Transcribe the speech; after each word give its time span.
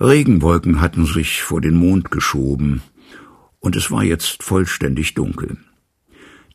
Regenwolken 0.00 0.80
hatten 0.80 1.04
sich 1.04 1.42
vor 1.42 1.60
den 1.60 1.74
Mond 1.74 2.10
geschoben, 2.10 2.80
und 3.58 3.76
es 3.76 3.90
war 3.90 4.02
jetzt 4.02 4.42
vollständig 4.42 5.12
dunkel. 5.12 5.58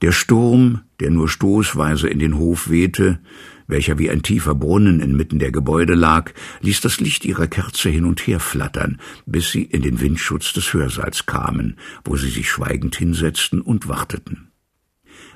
Der 0.02 0.12
Sturm, 0.12 0.82
der 1.00 1.12
nur 1.12 1.30
stoßweise 1.30 2.08
in 2.08 2.18
den 2.18 2.38
Hof 2.38 2.72
wehte, 2.72 3.20
welcher 3.68 4.00
wie 4.00 4.10
ein 4.10 4.24
tiefer 4.24 4.56
Brunnen 4.56 5.00
inmitten 5.00 5.38
der 5.38 5.52
Gebäude 5.52 5.94
lag, 5.94 6.32
ließ 6.62 6.82
das 6.82 7.00
Licht 7.00 7.24
ihrer 7.24 7.46
Kerze 7.46 7.90
hin 7.90 8.06
und 8.06 8.26
her 8.26 8.40
flattern, 8.40 9.00
bis 9.28 9.52
sie 9.52 9.64
in 9.64 9.84
den 9.84 10.02
Windschutz 10.02 10.54
des 10.54 10.74
Hörsaals 10.74 11.28
kamen, 11.28 11.78
wo 12.04 12.16
sie 12.16 12.30
sich 12.30 12.50
schweigend 12.50 12.96
hinsetzten 12.96 13.62
und 13.62 13.88
warteten. 13.88 14.52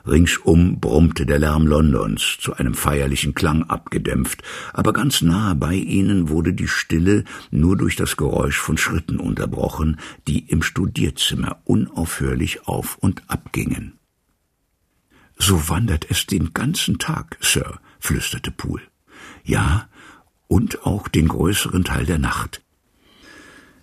Ringsum 0.06 0.80
brummte 0.80 1.26
der 1.26 1.40
Lärm 1.40 1.68
Londons, 1.68 2.38
zu 2.40 2.54
einem 2.56 2.74
feierlichen 2.74 3.34
Klang 3.34 3.64
abgedämpft, 3.64 4.42
aber 4.74 4.94
ganz 4.94 5.22
nahe 5.22 5.56
bei 5.56 5.76
ihnen 5.76 6.30
wurde 6.30 6.54
die 6.54 6.68
Stille 6.68 7.24
nur 7.52 7.78
durch 7.78 7.96
das 7.96 8.18
Geräusch 8.18 8.58
von 8.58 8.78
Schritten 8.78 9.18
unterbrochen, 9.20 10.00
die 10.28 10.40
im 10.40 10.62
Studierzimmer 10.62 11.62
unaufhörlich 11.66 12.68
auf 12.68 12.98
und 12.98 13.24
ab 13.28 13.52
gingen. 13.52 14.00
So 15.38 15.70
wandert 15.70 16.06
es 16.10 16.26
den 16.26 16.54
ganzen 16.54 17.00
Tag, 17.00 17.38
Sir, 17.42 17.80
flüsterte 18.00 18.52
Poole. 18.52 18.84
Ja, 19.44 19.88
und 20.48 20.86
auch 20.86 21.08
den 21.08 21.28
größeren 21.28 21.84
Teil 21.84 22.06
der 22.06 22.20
Nacht. 22.20 22.62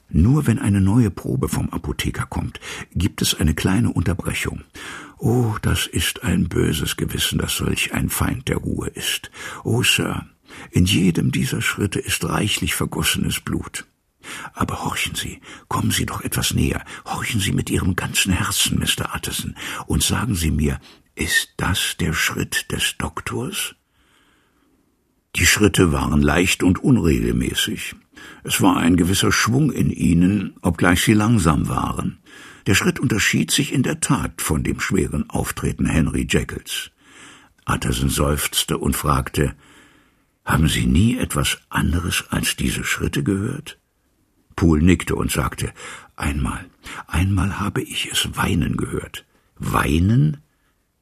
Nur 0.09 0.47
wenn 0.47 0.59
eine 0.59 0.81
neue 0.81 1.11
Probe 1.11 1.49
vom 1.49 1.71
Apotheker 1.71 2.27
kommt, 2.27 2.61
gibt 2.95 3.23
es 3.23 3.35
eine 3.35 3.55
kleine 3.55 3.91
Unterbrechung. 3.91 4.63
Oh, 5.19 5.57
das 5.63 5.87
ist 5.87 6.25
ein 6.25 6.49
böses 6.49 6.97
Gewissen, 6.97 7.39
das 7.39 7.57
solch 7.57 7.95
ein 7.95 8.11
Feind 8.11 8.49
der 8.49 8.59
Ruhe 8.59 8.89
ist. 8.89 9.31
Oh, 9.65 9.83
Sir, 9.83 10.27
in 10.71 10.85
jedem 10.85 11.33
dieser 11.33 11.63
Schritte 11.63 11.99
ist 11.99 12.25
reichlich 12.25 12.75
vergossenes 12.75 13.41
Blut. 13.41 13.87
Aber 14.53 14.85
horchen 14.85 15.15
Sie, 15.15 15.41
kommen 15.69 15.91
Sie 15.91 16.05
doch 16.05 16.21
etwas 16.21 16.53
näher, 16.53 16.85
horchen 17.07 17.41
Sie 17.41 17.53
mit 17.53 17.71
Ihrem 17.71 17.97
ganzen 17.97 18.33
Herzen, 18.33 18.79
Mr. 18.79 19.15
Utterson, 19.15 19.57
und 19.87 20.03
sagen 20.03 20.35
Sie 20.35 20.51
mir, 20.51 20.81
ist 21.15 21.55
das 21.57 21.97
der 21.99 22.13
Schritt 22.13 22.71
des 22.73 22.97
Doktors? 22.99 23.75
Die 25.37 25.47
Schritte 25.47 25.93
waren 25.93 26.23
leicht 26.23 26.63
und 26.63 26.83
unregelmäßig. 26.83 27.95
Es 28.43 28.61
war 28.61 28.79
ein 28.79 28.97
gewisser 28.97 29.33
Schwung 29.33 29.71
in 29.71 29.91
ihnen, 29.91 30.57
obgleich 30.63 31.03
sie 31.03 31.13
langsam 31.13 31.69
waren. 31.69 32.19
Der 32.67 32.75
Schritt 32.75 32.99
unterschied 32.99 33.51
sich 33.51 33.73
in 33.73 33.85
der 33.85 34.01
Tat 34.01 34.43
von 34.43 34.65
dem 34.65 34.81
schweren 34.81 35.31
Auftreten 35.31 35.87
Henry 35.87 36.27
Jekylls. 36.29 36.91
Utterson 37.65 38.09
seufzte 38.09 38.79
und 38.79 38.97
fragte, 38.97 39.55
haben 40.45 40.69
Sie 40.69 40.87
nie 40.87 41.17
etwas 41.19 41.59
anderes 41.69 42.25
als 42.31 42.57
diese 42.57 42.85
Schritte 42.85 43.23
gehört? 43.23 43.79
Poole 44.55 44.83
nickte 44.83 45.15
und 45.15 45.31
sagte, 45.31 45.73
einmal, 46.17 46.65
einmal 47.07 47.61
habe 47.61 47.83
ich 47.83 48.11
es 48.11 48.37
weinen 48.37 48.77
gehört. 48.77 49.27
Weinen? 49.59 50.39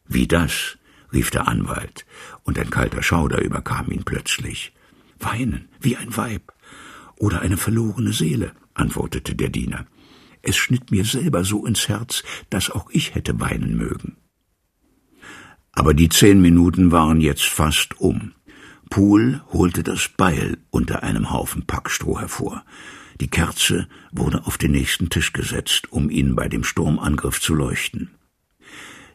Wie 0.06 0.26
das? 0.26 0.78
rief 1.12 1.30
der 1.30 1.46
Anwalt, 1.46 2.04
und 2.42 2.58
ein 2.58 2.70
kalter 2.70 3.02
Schauder 3.02 3.40
überkam 3.40 3.90
ihn 3.90 4.04
plötzlich. 4.04 4.72
Weinen, 5.20 5.68
wie 5.80 5.96
ein 5.96 6.16
Weib. 6.16 6.52
Oder 7.16 7.40
eine 7.40 7.56
verlorene 7.56 8.12
Seele, 8.12 8.52
antwortete 8.74 9.34
der 9.34 9.50
Diener. 9.50 9.86
Es 10.46 10.56
schnitt 10.56 10.90
mir 10.90 11.04
selber 11.04 11.42
so 11.42 11.64
ins 11.64 11.88
Herz, 11.88 12.22
dass 12.50 12.70
auch 12.70 12.90
ich 12.90 13.14
hätte 13.14 13.40
weinen 13.40 13.76
mögen. 13.76 14.16
Aber 15.72 15.94
die 15.94 16.10
zehn 16.10 16.40
Minuten 16.40 16.92
waren 16.92 17.20
jetzt 17.20 17.46
fast 17.46 17.98
um. 17.98 18.34
Poole 18.90 19.42
holte 19.52 19.82
das 19.82 20.08
Beil 20.08 20.58
unter 20.70 21.02
einem 21.02 21.32
Haufen 21.32 21.66
Packstroh 21.66 22.20
hervor. 22.20 22.64
Die 23.20 23.28
Kerze 23.28 23.88
wurde 24.12 24.46
auf 24.46 24.58
den 24.58 24.72
nächsten 24.72 25.08
Tisch 25.08 25.32
gesetzt, 25.32 25.90
um 25.90 26.10
ihn 26.10 26.36
bei 26.36 26.48
dem 26.48 26.62
Sturmangriff 26.62 27.40
zu 27.40 27.54
leuchten. 27.54 28.10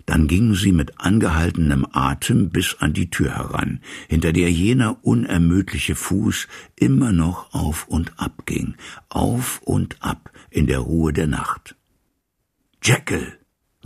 Dann 0.05 0.27
gingen 0.27 0.55
sie 0.55 0.71
mit 0.71 0.99
angehaltenem 0.99 1.85
Atem 1.91 2.49
bis 2.49 2.77
an 2.79 2.93
die 2.93 3.11
Tür 3.11 3.35
heran, 3.35 3.81
hinter 4.07 4.33
der 4.33 4.51
jener 4.51 4.97
unermüdliche 5.03 5.93
Fuß 5.93 6.47
immer 6.75 7.11
noch 7.11 7.53
auf 7.53 7.87
und 7.87 8.19
ab 8.19 8.47
ging, 8.47 8.73
auf 9.09 9.61
und 9.63 10.01
ab 10.01 10.31
in 10.49 10.67
der 10.67 10.79
Ruhe 10.79 11.13
der 11.13 11.27
Nacht. 11.27 11.75
Jekyll, 12.83 13.37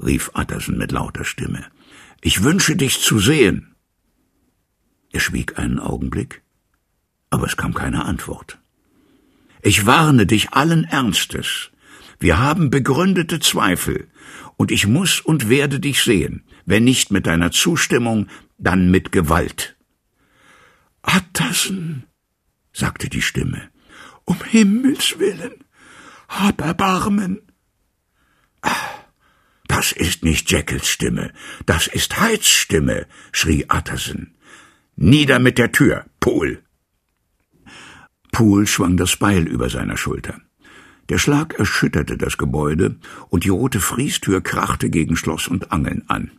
rief 0.02 0.32
Utterson 0.34 0.78
mit 0.78 0.92
lauter 0.92 1.24
Stimme, 1.26 1.66
ich 2.22 2.44
wünsche 2.44 2.76
dich 2.76 3.02
zu 3.02 3.20
sehen. 3.20 3.76
Er 5.12 5.20
schwieg 5.20 5.60
einen 5.60 5.80
Augenblick, 5.80 6.42
aber 7.30 7.48
es 7.48 7.58
kam 7.58 7.74
keine 7.74 8.06
Antwort. 8.06 8.60
Ich 9.62 9.86
warne 9.86 10.26
dich 10.26 10.54
allen 10.54 10.84
Ernstes. 10.84 11.72
Wir 12.20 12.40
haben 12.40 12.70
begründete 12.70 13.40
Zweifel 13.40 14.08
und 14.58 14.72
ich 14.72 14.88
muss 14.88 15.20
und 15.20 15.50
werde 15.50 15.80
dich 15.80 16.04
sehen, 16.04 16.44
wenn 16.66 16.84
nicht 16.84 17.12
mit 17.12 17.28
deiner 17.28 17.52
Zustimmung, 17.52 18.28
dann 18.58 18.90
mit 18.92 19.12
Gewalt. 19.12 19.76
Attersen, 21.02 22.06
sagte 22.72 23.10
die 23.10 23.22
Stimme, 23.22 23.70
um 24.26 24.38
Himmels 24.44 25.20
willen, 25.20 25.63
hab 26.40 26.62
Erbarmen. 26.62 27.42
Das 29.68 29.92
ist 29.92 30.24
nicht 30.24 30.52
Jekylls 30.52 30.88
Stimme, 30.88 31.34
das 31.66 31.88
ist 31.88 32.20
Hydes 32.22 32.48
Stimme, 32.48 33.08
schrie 33.32 33.66
Utterson. 33.70 34.34
Nieder 34.96 35.40
mit 35.40 35.58
der 35.58 35.72
Tür, 35.72 36.06
Pool! 36.20 36.62
Pool 38.32 38.68
schwang 38.68 38.98
das 38.98 39.16
Beil 39.18 39.48
über 39.48 39.70
seiner 39.70 39.98
Schulter. 39.98 40.42
Der 41.10 41.18
Schlag 41.18 41.54
erschütterte 41.60 42.18
das 42.18 42.38
Gebäude, 42.38 42.96
und 43.30 43.44
die 43.44 43.50
rote 43.50 43.80
Friestür 43.80 44.42
krachte 44.42 44.90
gegen 44.90 45.16
Schloss 45.16 45.48
und 45.48 45.72
Angeln 45.72 46.04
an. 46.08 46.32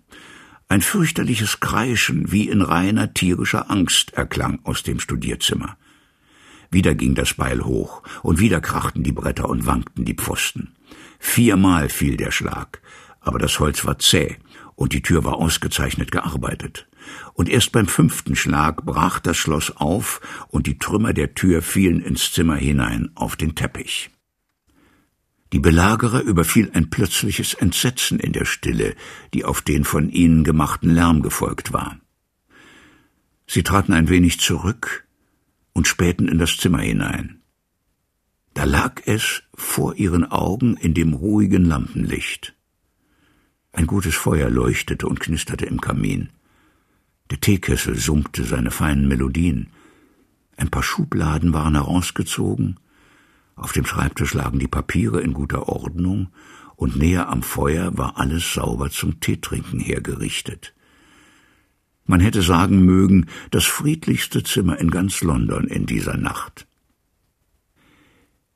Ein 0.68 0.80
fürchterliches 0.80 1.60
Kreischen 1.60 2.32
wie 2.32 2.48
in 2.48 2.62
reiner 2.62 3.12
tierischer 3.12 3.70
Angst 3.70 4.14
erklang 4.14 4.60
aus 4.64 4.82
dem 4.82 4.98
Studierzimmer. 4.98 5.76
Wieder 6.74 6.96
ging 6.96 7.14
das 7.14 7.34
Beil 7.34 7.64
hoch, 7.64 8.02
und 8.24 8.40
wieder 8.40 8.60
krachten 8.60 9.04
die 9.04 9.12
Bretter 9.12 9.48
und 9.48 9.64
wankten 9.64 10.04
die 10.04 10.14
Pfosten. 10.14 10.74
Viermal 11.20 11.88
fiel 11.88 12.16
der 12.16 12.32
Schlag, 12.32 12.82
aber 13.20 13.38
das 13.38 13.60
Holz 13.60 13.84
war 13.84 14.00
zäh, 14.00 14.38
und 14.74 14.92
die 14.92 15.00
Tür 15.00 15.22
war 15.22 15.36
ausgezeichnet 15.36 16.10
gearbeitet. 16.10 16.88
Und 17.32 17.48
erst 17.48 17.70
beim 17.70 17.86
fünften 17.86 18.34
Schlag 18.34 18.84
brach 18.84 19.20
das 19.20 19.36
Schloss 19.36 19.76
auf, 19.76 20.20
und 20.48 20.66
die 20.66 20.76
Trümmer 20.76 21.12
der 21.12 21.34
Tür 21.34 21.62
fielen 21.62 22.02
ins 22.02 22.32
Zimmer 22.32 22.56
hinein 22.56 23.12
auf 23.14 23.36
den 23.36 23.54
Teppich. 23.54 24.10
Die 25.52 25.60
Belagerer 25.60 26.22
überfiel 26.22 26.72
ein 26.74 26.90
plötzliches 26.90 27.54
Entsetzen 27.54 28.18
in 28.18 28.32
der 28.32 28.46
Stille, 28.46 28.96
die 29.32 29.44
auf 29.44 29.62
den 29.62 29.84
von 29.84 30.10
ihnen 30.10 30.42
gemachten 30.42 30.90
Lärm 30.90 31.22
gefolgt 31.22 31.72
war. 31.72 32.00
Sie 33.46 33.62
traten 33.62 33.92
ein 33.92 34.08
wenig 34.08 34.40
zurück 34.40 35.03
und 35.74 35.86
spähten 35.86 36.28
in 36.28 36.38
das 36.38 36.56
Zimmer 36.56 36.80
hinein. 36.80 37.42
Da 38.54 38.64
lag 38.64 39.02
es 39.04 39.42
vor 39.54 39.96
ihren 39.96 40.24
Augen 40.24 40.76
in 40.76 40.94
dem 40.94 41.12
ruhigen 41.12 41.66
Lampenlicht. 41.66 42.54
Ein 43.72 43.86
gutes 43.86 44.14
Feuer 44.14 44.48
leuchtete 44.48 45.06
und 45.06 45.20
knisterte 45.20 45.66
im 45.66 45.80
Kamin. 45.80 46.30
Der 47.30 47.40
Teekessel 47.40 47.98
summte 47.98 48.44
seine 48.44 48.70
feinen 48.70 49.08
Melodien. 49.08 49.70
Ein 50.56 50.70
paar 50.70 50.84
Schubladen 50.84 51.52
waren 51.52 51.74
herausgezogen, 51.74 52.78
auf 53.56 53.72
dem 53.72 53.86
Schreibtisch 53.86 54.34
lagen 54.34 54.58
die 54.58 54.68
Papiere 54.68 55.20
in 55.20 55.32
guter 55.32 55.68
Ordnung, 55.68 56.28
und 56.76 56.96
näher 56.96 57.28
am 57.28 57.42
Feuer 57.42 57.96
war 57.96 58.18
alles 58.18 58.52
sauber 58.52 58.90
zum 58.90 59.20
Teetrinken 59.20 59.78
hergerichtet. 59.78 60.73
Man 62.06 62.20
hätte 62.20 62.42
sagen 62.42 62.84
mögen, 62.84 63.26
das 63.50 63.64
friedlichste 63.64 64.42
Zimmer 64.42 64.78
in 64.78 64.90
ganz 64.90 65.22
London 65.22 65.66
in 65.66 65.86
dieser 65.86 66.16
Nacht. 66.16 66.66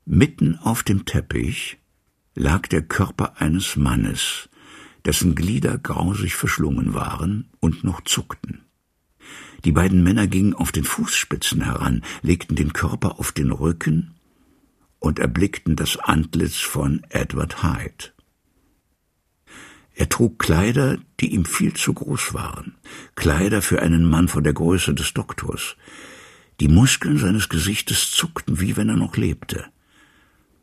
Mitten 0.04 0.56
auf 0.56 0.82
dem 0.82 1.04
Teppich 1.06 1.78
lag 2.34 2.66
der 2.68 2.82
Körper 2.82 3.40
eines 3.40 3.76
Mannes, 3.76 4.48
dessen 5.04 5.34
Glieder 5.34 5.78
grausig 5.78 6.34
verschlungen 6.34 6.94
waren 6.94 7.48
und 7.60 7.84
noch 7.84 8.02
zuckten. 8.02 8.64
Die 9.64 9.72
beiden 9.72 10.02
Männer 10.02 10.26
gingen 10.26 10.54
auf 10.54 10.70
den 10.70 10.84
Fußspitzen 10.84 11.62
heran, 11.62 12.02
legten 12.22 12.54
den 12.54 12.72
Körper 12.72 13.18
auf 13.18 13.32
den 13.32 13.50
Rücken 13.50 14.14
und 14.98 15.18
erblickten 15.18 15.76
das 15.76 15.96
Antlitz 15.96 16.56
von 16.56 17.02
Edward 17.08 17.62
Hyde. 17.62 18.12
Er 19.98 20.08
trug 20.08 20.38
Kleider, 20.38 20.98
die 21.18 21.34
ihm 21.34 21.44
viel 21.44 21.74
zu 21.74 21.92
groß 21.92 22.32
waren, 22.32 22.76
Kleider 23.16 23.62
für 23.62 23.82
einen 23.82 24.04
Mann 24.04 24.28
von 24.28 24.44
der 24.44 24.52
Größe 24.52 24.94
des 24.94 25.12
Doktors. 25.12 25.74
Die 26.60 26.68
Muskeln 26.68 27.18
seines 27.18 27.48
Gesichtes 27.48 28.12
zuckten, 28.12 28.60
wie 28.60 28.76
wenn 28.76 28.88
er 28.88 28.96
noch 28.96 29.16
lebte. 29.16 29.64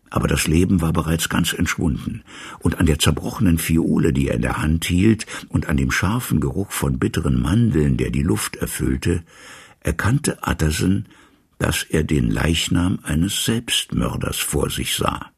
Aber 0.09 0.29
das 0.29 0.47
Leben 0.47 0.79
war 0.79 0.93
bereits 0.93 1.27
ganz 1.27 1.51
entschwunden, 1.51 2.23
und 2.59 2.79
an 2.79 2.85
der 2.85 2.97
zerbrochenen 2.97 3.57
Fiole, 3.57 4.13
die 4.13 4.29
er 4.29 4.35
in 4.35 4.41
der 4.41 4.61
Hand 4.61 4.85
hielt, 4.85 5.25
und 5.49 5.67
an 5.67 5.75
dem 5.75 5.91
scharfen 5.91 6.39
Geruch 6.39 6.71
von 6.71 6.97
bitteren 6.97 7.41
Mandeln, 7.41 7.97
der 7.97 8.11
die 8.11 8.23
Luft 8.23 8.55
erfüllte, 8.55 9.25
erkannte 9.81 10.37
Utterson 10.47 11.07
dass 11.57 11.83
er 11.83 12.03
den 12.03 12.29
Leichnam 12.29 12.99
eines 13.03 13.45
Selbstmörders 13.45 14.37
vor 14.37 14.69
sich 14.69 14.95
sah. 14.95 15.31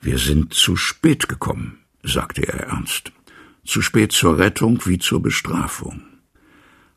Wir 0.00 0.18
sind 0.18 0.54
zu 0.54 0.76
spät 0.76 1.28
gekommen, 1.28 1.78
sagte 2.02 2.46
er 2.46 2.68
ernst. 2.68 3.12
Zu 3.64 3.82
spät 3.82 4.12
zur 4.12 4.38
Rettung 4.38 4.80
wie 4.86 4.98
zur 4.98 5.20
Bestrafung. 5.20 6.02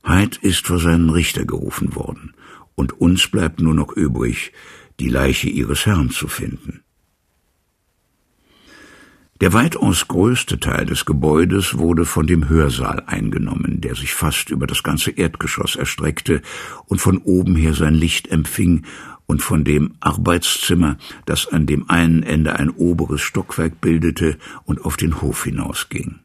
Hyde 0.03 0.37
ist 0.41 0.67
vor 0.67 0.79
seinen 0.79 1.09
Richter 1.09 1.45
gerufen 1.45 1.95
worden, 1.95 2.33
und 2.75 2.93
uns 2.93 3.27
bleibt 3.27 3.59
nur 3.59 3.73
noch 3.73 3.91
übrig, 3.93 4.53
die 4.99 5.09
Leiche 5.09 5.49
ihres 5.49 5.85
Herrn 5.85 6.09
zu 6.09 6.27
finden. 6.27 6.83
Der 9.41 9.53
weitaus 9.53 10.09
größte 10.09 10.59
Teil 10.59 10.85
des 10.85 11.05
Gebäudes 11.05 11.77
wurde 11.77 12.03
von 12.03 12.27
dem 12.27 12.49
Hörsaal 12.49 13.03
eingenommen, 13.07 13.79
der 13.79 13.95
sich 13.95 14.13
fast 14.13 14.49
über 14.49 14.67
das 14.67 14.83
ganze 14.83 15.11
Erdgeschoss 15.11 15.77
erstreckte 15.77 16.41
und 16.87 16.99
von 16.99 17.19
oben 17.19 17.55
her 17.55 17.73
sein 17.73 17.93
Licht 17.93 18.27
empfing, 18.27 18.83
und 19.29 19.43
von 19.43 19.63
dem 19.63 19.93
Arbeitszimmer, 19.99 20.97
das 21.27 21.45
an 21.45 21.67
dem 21.67 21.87
einen 21.87 22.23
Ende 22.23 22.57
ein 22.57 22.71
oberes 22.71 23.21
Stockwerk 23.21 23.79
bildete 23.79 24.39
und 24.65 24.83
auf 24.83 24.97
den 24.97 25.21
Hof 25.21 25.43
hinausging. 25.43 26.21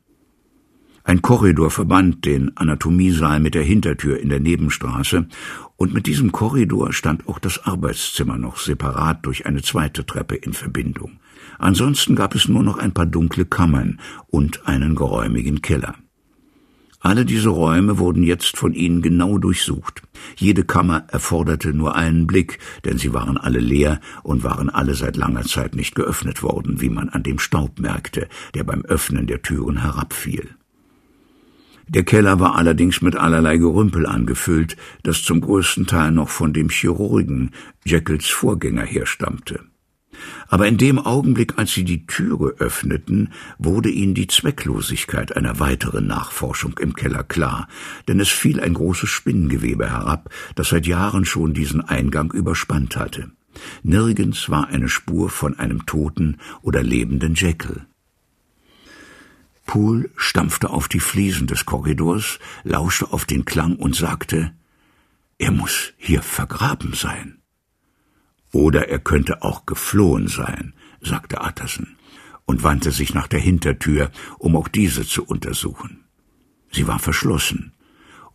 Ein 1.04 1.20
Korridor 1.20 1.70
verband 1.70 2.24
den 2.24 2.56
Anatomiesaal 2.56 3.40
mit 3.40 3.54
der 3.54 3.62
Hintertür 3.62 4.18
in 4.18 4.30
der 4.30 4.40
Nebenstraße, 4.40 5.28
und 5.76 5.92
mit 5.92 6.06
diesem 6.06 6.32
Korridor 6.32 6.94
stand 6.94 7.28
auch 7.28 7.38
das 7.38 7.66
Arbeitszimmer 7.66 8.38
noch 8.38 8.56
separat 8.56 9.26
durch 9.26 9.44
eine 9.44 9.60
zweite 9.60 10.06
Treppe 10.06 10.36
in 10.36 10.54
Verbindung. 10.54 11.20
Ansonsten 11.58 12.16
gab 12.16 12.34
es 12.34 12.48
nur 12.48 12.62
noch 12.62 12.78
ein 12.78 12.94
paar 12.94 13.04
dunkle 13.04 13.44
Kammern 13.44 14.00
und 14.28 14.66
einen 14.66 14.94
geräumigen 14.94 15.60
Keller. 15.60 15.94
Alle 17.04 17.26
diese 17.26 17.50
Räume 17.50 17.98
wurden 17.98 18.22
jetzt 18.22 18.56
von 18.56 18.72
ihnen 18.72 19.02
genau 19.02 19.36
durchsucht. 19.36 20.00
Jede 20.36 20.64
Kammer 20.64 21.04
erforderte 21.08 21.74
nur 21.74 21.96
einen 21.96 22.26
Blick, 22.26 22.58
denn 22.86 22.96
sie 22.96 23.12
waren 23.12 23.36
alle 23.36 23.58
leer 23.58 24.00
und 24.22 24.42
waren 24.42 24.70
alle 24.70 24.94
seit 24.94 25.18
langer 25.18 25.42
Zeit 25.42 25.74
nicht 25.74 25.94
geöffnet 25.94 26.42
worden, 26.42 26.80
wie 26.80 26.88
man 26.88 27.10
an 27.10 27.22
dem 27.22 27.38
Staub 27.38 27.78
merkte, 27.78 28.26
der 28.54 28.64
beim 28.64 28.86
Öffnen 28.86 29.26
der 29.26 29.42
Türen 29.42 29.82
herabfiel. 29.82 30.48
Der 31.88 32.04
Keller 32.04 32.40
war 32.40 32.54
allerdings 32.54 33.02
mit 33.02 33.16
allerlei 33.16 33.58
Gerümpel 33.58 34.06
angefüllt, 34.06 34.78
das 35.02 35.22
zum 35.22 35.42
größten 35.42 35.86
Teil 35.86 36.10
noch 36.10 36.30
von 36.30 36.54
dem 36.54 36.70
Chirurgen 36.70 37.50
Jekylls 37.84 38.30
Vorgänger 38.30 38.84
herstammte. 38.84 39.60
Aber 40.48 40.66
in 40.66 40.76
dem 40.76 40.98
Augenblick, 40.98 41.58
als 41.58 41.72
sie 41.72 41.84
die 41.84 42.06
Türe 42.06 42.54
öffneten, 42.58 43.32
wurde 43.58 43.90
ihnen 43.90 44.14
die 44.14 44.26
Zwecklosigkeit 44.26 45.36
einer 45.36 45.58
weiteren 45.60 46.06
Nachforschung 46.06 46.78
im 46.78 46.94
Keller 46.94 47.24
klar, 47.24 47.68
denn 48.08 48.20
es 48.20 48.28
fiel 48.28 48.60
ein 48.60 48.74
großes 48.74 49.10
Spinnengewebe 49.10 49.90
herab, 49.90 50.30
das 50.54 50.68
seit 50.68 50.86
Jahren 50.86 51.24
schon 51.24 51.54
diesen 51.54 51.80
Eingang 51.80 52.32
überspannt 52.32 52.96
hatte. 52.96 53.30
Nirgends 53.82 54.50
war 54.50 54.68
eine 54.68 54.88
Spur 54.88 55.30
von 55.30 55.58
einem 55.58 55.86
toten 55.86 56.38
oder 56.62 56.82
lebenden 56.82 57.34
Jekyll. 57.34 57.86
Poole 59.66 60.10
stampfte 60.16 60.70
auf 60.70 60.88
die 60.88 61.00
Fliesen 61.00 61.46
des 61.46 61.64
Korridors, 61.64 62.38
lauschte 62.64 63.12
auf 63.12 63.24
den 63.24 63.44
Klang 63.44 63.76
und 63.76 63.96
sagte, 63.96 64.52
er 65.38 65.50
muss 65.50 65.92
hier 65.96 66.22
vergraben 66.22 66.92
sein. 66.94 67.38
Oder 68.54 68.88
er 68.88 69.00
könnte 69.00 69.42
auch 69.42 69.66
geflohen 69.66 70.28
sein, 70.28 70.74
sagte 71.00 71.40
Atterson 71.40 71.96
und 72.46 72.62
wandte 72.62 72.92
sich 72.92 73.12
nach 73.12 73.26
der 73.26 73.40
Hintertür, 73.40 74.12
um 74.38 74.54
auch 74.54 74.68
diese 74.68 75.04
zu 75.04 75.24
untersuchen. 75.24 76.04
Sie 76.70 76.86
war 76.86 77.00
verschlossen, 77.00 77.72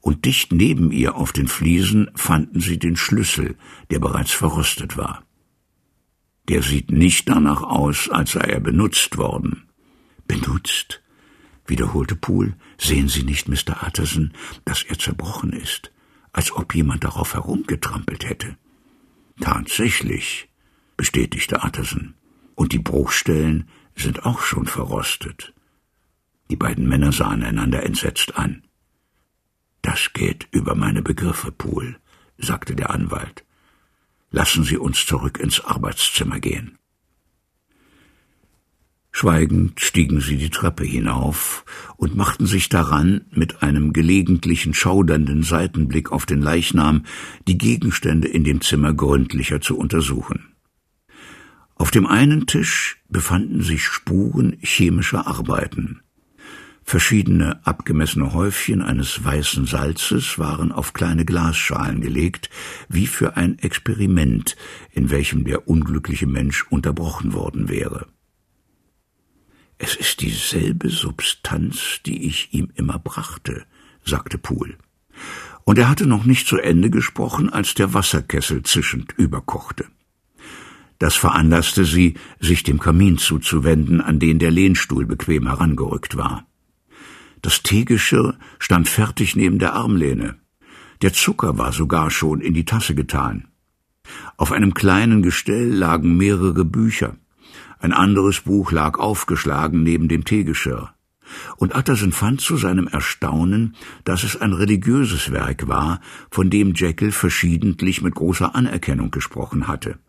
und 0.01 0.25
dicht 0.25 0.51
neben 0.51 0.91
ihr 0.91 1.15
auf 1.15 1.31
den 1.31 1.47
Fliesen 1.47 2.11
fanden 2.15 2.59
sie 2.59 2.77
den 2.77 2.97
Schlüssel, 2.97 3.55
der 3.91 3.99
bereits 3.99 4.33
verrostet 4.33 4.97
war. 4.97 5.23
Der 6.49 6.63
sieht 6.63 6.91
nicht 6.91 7.29
danach 7.29 7.63
aus, 7.63 8.09
als 8.09 8.33
sei 8.33 8.41
er 8.41 8.59
benutzt 8.59 9.17
worden. 9.17 9.69
Benutzt? 10.27 11.01
wiederholte 11.65 12.17
Poole. 12.17 12.57
Sehen 12.77 13.07
Sie 13.07 13.23
nicht, 13.23 13.47
Mr. 13.47 13.87
Utterson, 13.87 14.33
dass 14.65 14.83
er 14.83 14.99
zerbrochen 14.99 15.53
ist, 15.53 15.93
als 16.33 16.51
ob 16.51 16.75
jemand 16.75 17.05
darauf 17.05 17.35
herumgetrampelt 17.35 18.27
hätte. 18.27 18.57
Tatsächlich, 19.41 20.49
bestätigte 20.97 21.59
Utterson, 21.63 22.15
und 22.55 22.73
die 22.73 22.79
Bruchstellen 22.79 23.69
sind 23.95 24.25
auch 24.25 24.41
schon 24.41 24.65
verrostet. 24.65 25.53
Die 26.49 26.55
beiden 26.55 26.87
Männer 26.87 27.11
sahen 27.11 27.43
einander 27.43 27.83
entsetzt 27.83 28.35
an. 28.35 28.63
Das 29.81 30.11
geht 30.13 30.47
über 30.51 30.75
meine 30.75 31.01
Begriffe, 31.01 31.51
Poole, 31.51 31.95
sagte 32.37 32.75
der 32.75 32.89
Anwalt. 32.89 33.45
Lassen 34.31 34.63
Sie 34.63 34.77
uns 34.77 35.05
zurück 35.05 35.39
ins 35.39 35.61
Arbeitszimmer 35.61 36.39
gehen. 36.39 36.78
Schweigend 39.11 39.79
stiegen 39.81 40.21
sie 40.21 40.37
die 40.37 40.49
Treppe 40.49 40.85
hinauf 40.85 41.65
und 41.97 42.15
machten 42.15 42.45
sich 42.45 42.69
daran, 42.69 43.21
mit 43.31 43.63
einem 43.63 43.91
gelegentlichen 43.91 44.73
schaudernden 44.73 45.43
Seitenblick 45.43 46.11
auf 46.11 46.25
den 46.25 46.41
Leichnam 46.41 47.05
die 47.47 47.57
Gegenstände 47.57 48.27
in 48.27 48.43
dem 48.43 48.61
Zimmer 48.61 48.93
gründlicher 48.93 49.61
zu 49.61 49.77
untersuchen. 49.77 50.53
Auf 51.75 51.91
dem 51.91 52.05
einen 52.05 52.45
Tisch 52.45 52.97
befanden 53.09 53.61
sich 53.61 53.83
Spuren 53.83 54.57
chemischer 54.61 55.27
Arbeiten. 55.27 56.01
Verschiedene 56.83 57.65
abgemessene 57.65 58.33
Häufchen 58.33 58.81
eines 58.81 59.23
weißen 59.23 59.65
Salzes 59.65 60.39
waren 60.39 60.71
auf 60.71 60.93
kleine 60.93 61.23
Glasschalen 61.23 62.01
gelegt, 62.01 62.49
wie 62.89 63.05
für 63.05 63.37
ein 63.37 63.59
Experiment, 63.59 64.55
in 64.91 65.09
welchem 65.09 65.45
der 65.45 65.67
unglückliche 65.67 66.25
Mensch 66.27 66.65
unterbrochen 66.69 67.33
worden 67.33 67.69
wäre. 67.69 68.07
Es 69.81 69.95
ist 69.95 70.19
dieselbe 70.19 70.89
Substanz, 70.89 72.01
die 72.05 72.27
ich 72.27 72.53
ihm 72.53 72.69
immer 72.75 72.99
brachte, 72.99 73.63
sagte 74.03 74.37
Poole. 74.37 74.75
Und 75.63 75.79
er 75.79 75.87
hatte 75.87 76.05
noch 76.05 76.25
nicht 76.25 76.47
zu 76.47 76.57
Ende 76.57 76.89
gesprochen, 76.89 77.49
als 77.49 77.75
der 77.75 77.93
Wasserkessel 77.93 78.63
zischend 78.63 79.13
überkochte. 79.17 79.85
Das 80.99 81.15
veranlasste 81.15 81.85
sie, 81.85 82.15
sich 82.41 82.63
dem 82.63 82.79
Kamin 82.79 83.17
zuzuwenden, 83.17 84.01
an 84.01 84.19
den 84.19 84.37
der 84.37 84.51
Lehnstuhl 84.51 85.05
bequem 85.05 85.47
herangerückt 85.47 86.17
war. 86.17 86.45
Das 87.41 87.63
Teegeschirr 87.63 88.37
stand 88.59 88.89
fertig 88.89 89.37
neben 89.37 89.59
der 89.59 89.73
Armlehne. 89.75 90.35
Der 91.01 91.13
Zucker 91.13 91.57
war 91.57 91.71
sogar 91.71 92.11
schon 92.11 92.41
in 92.41 92.53
die 92.53 92.65
Tasse 92.65 92.95
getan. 92.95 93.47
Auf 94.35 94.51
einem 94.51 94.73
kleinen 94.73 95.21
Gestell 95.21 95.69
lagen 95.69 96.17
mehrere 96.17 96.65
Bücher. 96.65 97.15
Ein 97.79 97.93
anderes 97.93 98.41
Buch 98.41 98.71
lag 98.71 98.99
aufgeschlagen 98.99 99.83
neben 99.83 100.09
dem 100.09 100.25
Teegeschirr. 100.25 100.93
Und 101.57 101.75
Utterson 101.75 102.11
fand 102.11 102.41
zu 102.41 102.57
seinem 102.57 102.87
Erstaunen, 102.87 103.75
dass 104.03 104.23
es 104.23 104.39
ein 104.39 104.53
religiöses 104.53 105.31
Werk 105.31 105.67
war, 105.67 106.01
von 106.29 106.49
dem 106.49 106.73
Jekyll 106.73 107.11
verschiedentlich 107.11 108.01
mit 108.01 108.15
großer 108.15 108.55
Anerkennung 108.55 109.11
gesprochen 109.11 109.67
hatte. 109.67 109.99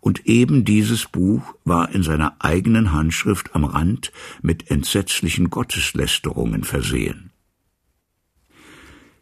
Und 0.00 0.26
eben 0.26 0.64
dieses 0.64 1.06
Buch 1.06 1.54
war 1.64 1.90
in 1.90 2.02
seiner 2.02 2.36
eigenen 2.38 2.92
Handschrift 2.92 3.54
am 3.54 3.64
Rand 3.64 4.12
mit 4.42 4.70
entsetzlichen 4.70 5.50
Gotteslästerungen 5.50 6.64
versehen. 6.64 7.30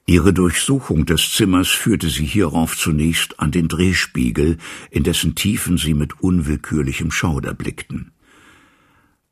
Ihre 0.08 0.32
Durchsuchung 0.32 1.04
des 1.04 1.32
Zimmers 1.32 1.68
führte 1.68 2.10
sie 2.10 2.24
hierauf 2.24 2.78
zunächst 2.78 3.40
an 3.40 3.50
den 3.50 3.66
Drehspiegel, 3.66 4.56
in 4.92 5.02
dessen 5.02 5.34
Tiefen 5.34 5.78
sie 5.78 5.94
mit 5.94 6.20
unwillkürlichem 6.20 7.10
Schauder 7.10 7.54
blickten. 7.54 8.12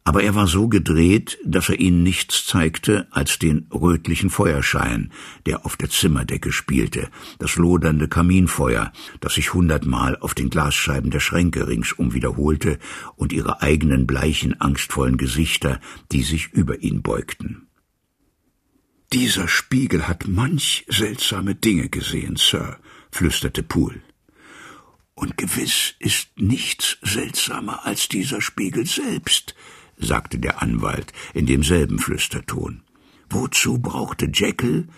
Aber 0.02 0.24
er 0.24 0.34
war 0.34 0.48
so 0.48 0.66
gedreht, 0.66 1.38
dass 1.44 1.68
er 1.68 1.78
ihnen 1.78 2.02
nichts 2.02 2.44
zeigte 2.44 3.06
als 3.12 3.38
den 3.38 3.68
rötlichen 3.72 4.30
Feuerschein, 4.30 5.12
der 5.46 5.64
auf 5.64 5.76
der 5.76 5.90
Zimmerdecke 5.90 6.50
spielte, 6.50 7.08
das 7.38 7.54
lodernde 7.54 8.08
Kaminfeuer, 8.08 8.92
das 9.20 9.34
sich 9.34 9.54
hundertmal 9.54 10.16
auf 10.16 10.34
den 10.34 10.50
Glasscheiben 10.50 11.12
der 11.12 11.20
Schränke 11.20 11.68
ringsum 11.68 12.14
wiederholte, 12.14 12.80
und 13.14 13.32
ihre 13.32 13.62
eigenen 13.62 14.08
bleichen, 14.08 14.60
angstvollen 14.60 15.18
Gesichter, 15.18 15.80
die 16.10 16.24
sich 16.24 16.52
über 16.52 16.82
ihn 16.82 17.00
beugten. 17.00 17.68
Dieser 19.14 19.46
Spiegel 19.46 20.08
hat 20.08 20.26
manch 20.26 20.84
seltsame 20.88 21.54
Dinge 21.54 21.88
gesehen, 21.88 22.34
Sir, 22.34 22.80
flüsterte 23.12 23.62
Poole. 23.62 24.02
Und 25.14 25.36
gewiss 25.36 25.94
ist 26.00 26.30
nichts 26.34 26.98
seltsamer 27.00 27.86
als 27.86 28.08
dieser 28.08 28.40
Spiegel 28.40 28.86
selbst, 28.86 29.54
sagte 29.96 30.40
der 30.40 30.62
Anwalt 30.62 31.12
in 31.32 31.46
demselben 31.46 32.00
Flüsterton. 32.00 32.82
Wozu 33.30 33.78
brauchte 33.78 34.28
Jekyll 34.34 34.88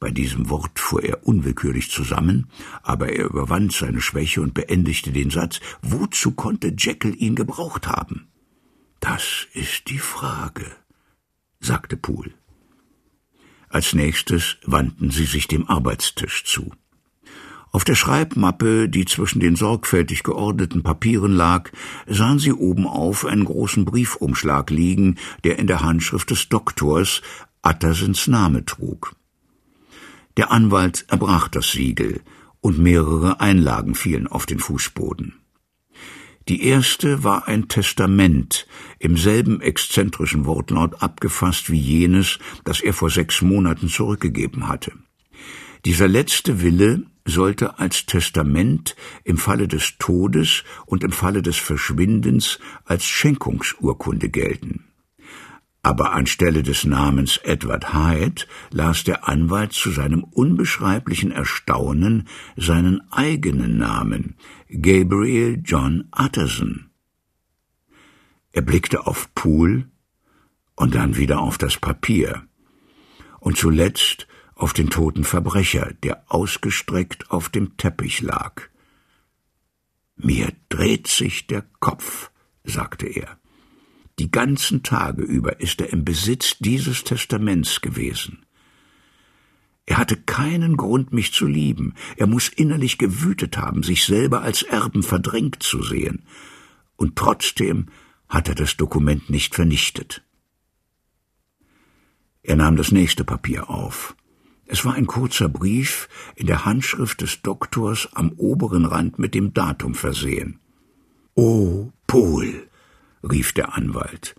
bei 0.00 0.10
diesem 0.10 0.48
Wort 0.48 0.78
fuhr 0.78 1.04
er 1.04 1.26
unwillkürlich 1.26 1.90
zusammen, 1.90 2.48
aber 2.82 3.10
er 3.10 3.26
überwand 3.26 3.74
seine 3.74 4.00
Schwäche 4.00 4.40
und 4.40 4.54
beendigte 4.54 5.12
den 5.12 5.28
Satz 5.28 5.60
Wozu 5.82 6.30
konnte 6.30 6.74
Jekyll 6.78 7.14
ihn 7.14 7.34
gebraucht 7.34 7.88
haben? 7.88 8.28
Das 9.00 9.46
ist 9.52 9.90
die 9.90 9.98
Frage, 9.98 10.64
sagte 11.60 11.98
Poole. 11.98 12.32
Als 13.68 13.94
nächstes 13.94 14.56
wandten 14.64 15.10
sie 15.10 15.24
sich 15.24 15.48
dem 15.48 15.68
Arbeitstisch 15.68 16.44
zu. 16.44 16.72
Auf 17.72 17.84
der 17.84 17.94
Schreibmappe, 17.94 18.88
die 18.88 19.04
zwischen 19.04 19.40
den 19.40 19.56
sorgfältig 19.56 20.22
geordneten 20.22 20.82
Papieren 20.82 21.32
lag, 21.32 21.70
sahen 22.06 22.38
sie 22.38 22.52
oben 22.52 22.86
auf 22.86 23.26
einen 23.26 23.44
großen 23.44 23.84
Briefumschlag 23.84 24.70
liegen, 24.70 25.16
der 25.44 25.58
in 25.58 25.66
der 25.66 25.82
Handschrift 25.82 26.30
des 26.30 26.48
Doktors 26.48 27.20
Attersens 27.62 28.28
Name 28.28 28.64
trug. 28.64 29.14
Der 30.36 30.50
Anwalt 30.52 31.04
erbrach 31.08 31.48
das 31.48 31.70
Siegel, 31.70 32.22
und 32.60 32.78
mehrere 32.78 33.40
Einlagen 33.40 33.94
fielen 33.94 34.26
auf 34.26 34.44
den 34.44 34.58
Fußboden. 34.58 35.34
Die 36.48 36.62
erste 36.62 37.24
war 37.24 37.48
ein 37.48 37.66
Testament, 37.66 38.68
im 39.00 39.16
selben 39.16 39.60
exzentrischen 39.60 40.46
Wortlaut 40.46 41.02
abgefasst 41.02 41.70
wie 41.70 41.80
jenes, 41.80 42.38
das 42.64 42.80
er 42.80 42.92
vor 42.92 43.10
sechs 43.10 43.42
Monaten 43.42 43.88
zurückgegeben 43.88 44.68
hatte. 44.68 44.92
Dieser 45.84 46.06
letzte 46.06 46.62
Wille 46.62 47.02
sollte 47.24 47.80
als 47.80 48.06
Testament 48.06 48.94
im 49.24 49.38
Falle 49.38 49.66
des 49.66 49.94
Todes 49.98 50.62
und 50.86 51.02
im 51.02 51.10
Falle 51.10 51.42
des 51.42 51.56
Verschwindens 51.56 52.60
als 52.84 53.04
Schenkungsurkunde 53.04 54.28
gelten 54.28 54.84
aber 55.86 56.14
anstelle 56.14 56.64
des 56.64 56.84
Namens 56.84 57.36
Edward 57.44 57.94
Hyde 57.94 58.42
las 58.72 59.04
der 59.04 59.28
Anwalt 59.28 59.72
zu 59.72 59.92
seinem 59.92 60.24
unbeschreiblichen 60.24 61.30
Erstaunen 61.30 62.26
seinen 62.56 63.02
eigenen 63.12 63.78
Namen, 63.78 64.34
Gabriel 64.68 65.62
John 65.64 66.08
Utterson. 66.10 66.90
Er 68.50 68.62
blickte 68.62 69.06
auf 69.06 69.32
Poole 69.36 69.88
und 70.74 70.96
dann 70.96 71.16
wieder 71.16 71.38
auf 71.38 71.56
das 71.56 71.76
Papier 71.76 72.48
und 73.38 73.56
zuletzt 73.56 74.26
auf 74.56 74.72
den 74.72 74.90
toten 74.90 75.22
Verbrecher, 75.22 75.94
der 76.02 76.24
ausgestreckt 76.26 77.30
auf 77.30 77.48
dem 77.48 77.76
Teppich 77.76 78.22
lag. 78.22 78.60
Mir 80.16 80.50
dreht 80.68 81.06
sich 81.06 81.46
der 81.46 81.62
Kopf, 81.78 82.32
sagte 82.64 83.06
er. 83.06 83.38
Die 84.18 84.30
ganzen 84.30 84.82
Tage 84.82 85.22
über 85.22 85.60
ist 85.60 85.80
er 85.80 85.92
im 85.92 86.04
Besitz 86.04 86.56
dieses 86.58 87.04
Testaments 87.04 87.82
gewesen. 87.82 88.46
Er 89.84 89.98
hatte 89.98 90.16
keinen 90.16 90.76
Grund, 90.76 91.12
mich 91.12 91.32
zu 91.32 91.46
lieben. 91.46 91.94
Er 92.16 92.26
muss 92.26 92.48
innerlich 92.48 92.98
gewütet 92.98 93.56
haben, 93.56 93.82
sich 93.82 94.04
selber 94.04 94.42
als 94.42 94.62
Erben 94.62 95.02
verdrängt 95.02 95.62
zu 95.62 95.82
sehen. 95.82 96.22
Und 96.96 97.16
trotzdem 97.16 97.86
hat 98.28 98.48
er 98.48 98.54
das 98.56 98.76
Dokument 98.76 99.30
nicht 99.30 99.54
vernichtet. 99.54 100.24
Er 102.42 102.56
nahm 102.56 102.76
das 102.76 102.90
nächste 102.90 103.22
Papier 103.22 103.70
auf. 103.70 104.16
Es 104.66 104.84
war 104.84 104.94
ein 104.94 105.06
kurzer 105.06 105.48
Brief 105.48 106.08
in 106.34 106.46
der 106.46 106.64
Handschrift 106.64 107.20
des 107.20 107.42
Doktors 107.42 108.08
am 108.12 108.32
oberen 108.32 108.84
Rand 108.84 109.18
mit 109.18 109.34
dem 109.34 109.54
Datum 109.54 109.94
versehen. 109.94 110.58
O 111.34 111.92
Pol, 112.08 112.65
rief 113.30 113.52
der 113.52 113.74
Anwalt. 113.74 114.34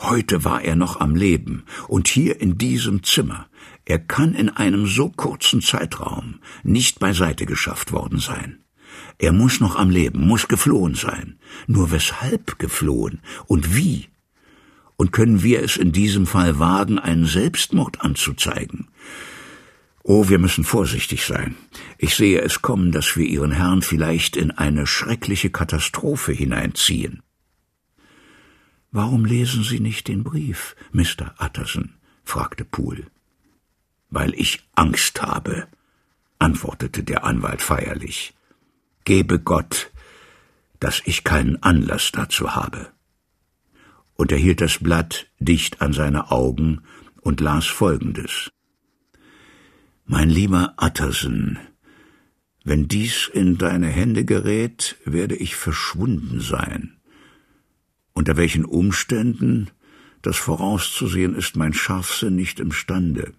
Heute 0.00 0.44
war 0.44 0.62
er 0.62 0.74
noch 0.74 1.00
am 1.00 1.14
Leben 1.14 1.64
und 1.86 2.08
hier 2.08 2.40
in 2.40 2.58
diesem 2.58 3.04
Zimmer. 3.04 3.46
Er 3.84 4.00
kann 4.00 4.34
in 4.34 4.48
einem 4.48 4.86
so 4.86 5.08
kurzen 5.08 5.62
Zeitraum 5.62 6.40
nicht 6.64 6.98
beiseite 6.98 7.46
geschafft 7.46 7.92
worden 7.92 8.18
sein. 8.18 8.58
Er 9.18 9.32
muss 9.32 9.60
noch 9.60 9.76
am 9.76 9.90
Leben, 9.90 10.26
muss 10.26 10.48
geflohen 10.48 10.94
sein. 10.94 11.38
Nur 11.66 11.92
weshalb 11.92 12.58
geflohen 12.58 13.20
und 13.46 13.76
wie? 13.76 14.08
Und 14.96 15.12
können 15.12 15.42
wir 15.42 15.62
es 15.62 15.76
in 15.76 15.92
diesem 15.92 16.26
Fall 16.26 16.58
wagen, 16.58 16.98
einen 16.98 17.26
Selbstmord 17.26 18.00
anzuzeigen? 18.00 18.88
Oh, 20.04 20.28
wir 20.28 20.40
müssen 20.40 20.64
vorsichtig 20.64 21.24
sein. 21.24 21.54
Ich 21.96 22.16
sehe 22.16 22.40
es 22.40 22.60
kommen, 22.60 22.90
dass 22.90 23.16
wir 23.16 23.24
Ihren 23.24 23.52
Herrn 23.52 23.82
vielleicht 23.82 24.36
in 24.36 24.50
eine 24.50 24.86
schreckliche 24.86 25.50
Katastrophe 25.50 26.32
hineinziehen. 26.32 27.22
Warum 28.94 29.24
lesen 29.24 29.64
Sie 29.64 29.80
nicht 29.80 30.08
den 30.08 30.22
Brief, 30.22 30.76
Mr. 30.92 31.34
Utterson? 31.40 31.94
fragte 32.24 32.66
Poole. 32.66 33.06
Weil 34.10 34.34
ich 34.34 34.68
Angst 34.74 35.22
habe, 35.22 35.66
antwortete 36.38 37.02
der 37.02 37.24
Anwalt 37.24 37.62
feierlich. 37.62 38.34
Gebe 39.04 39.38
Gott, 39.38 39.90
dass 40.78 41.00
ich 41.06 41.24
keinen 41.24 41.62
Anlass 41.62 42.12
dazu 42.12 42.54
habe. 42.54 42.92
Und 44.14 44.30
er 44.30 44.38
hielt 44.38 44.60
das 44.60 44.78
Blatt 44.78 45.26
dicht 45.38 45.80
an 45.80 45.94
seine 45.94 46.30
Augen 46.30 46.82
und 47.22 47.40
las 47.40 47.66
Folgendes. 47.66 48.50
Mein 50.04 50.28
lieber 50.28 50.74
Utterson, 50.78 51.58
wenn 52.62 52.88
dies 52.88 53.30
in 53.32 53.56
deine 53.56 53.88
Hände 53.88 54.26
gerät, 54.26 54.96
werde 55.06 55.34
ich 55.34 55.56
verschwunden 55.56 56.40
sein. 56.40 57.00
Unter 58.14 58.36
welchen 58.36 58.64
Umständen, 58.64 59.70
das 60.20 60.36
vorauszusehen, 60.36 61.34
ist 61.34 61.56
mein 61.56 61.72
Scharfsinn 61.72 62.36
nicht 62.36 62.60
imstande. 62.60 63.32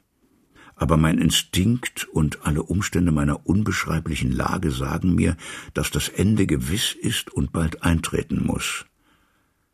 Aber 0.76 0.98
mein 0.98 1.20
Instinkt 1.20 2.08
und 2.12 2.46
alle 2.46 2.64
Umstände 2.64 3.12
meiner 3.12 3.46
unbeschreiblichen 3.46 4.32
Lage 4.32 4.72
sagen 4.72 5.14
mir, 5.14 5.38
dass 5.74 5.92
das 5.92 6.10
Ende 6.10 6.48
gewiss 6.48 6.94
ist 6.94 7.32
und 7.32 7.52
bald 7.52 7.84
eintreten 7.84 8.44
muss. 8.46 8.86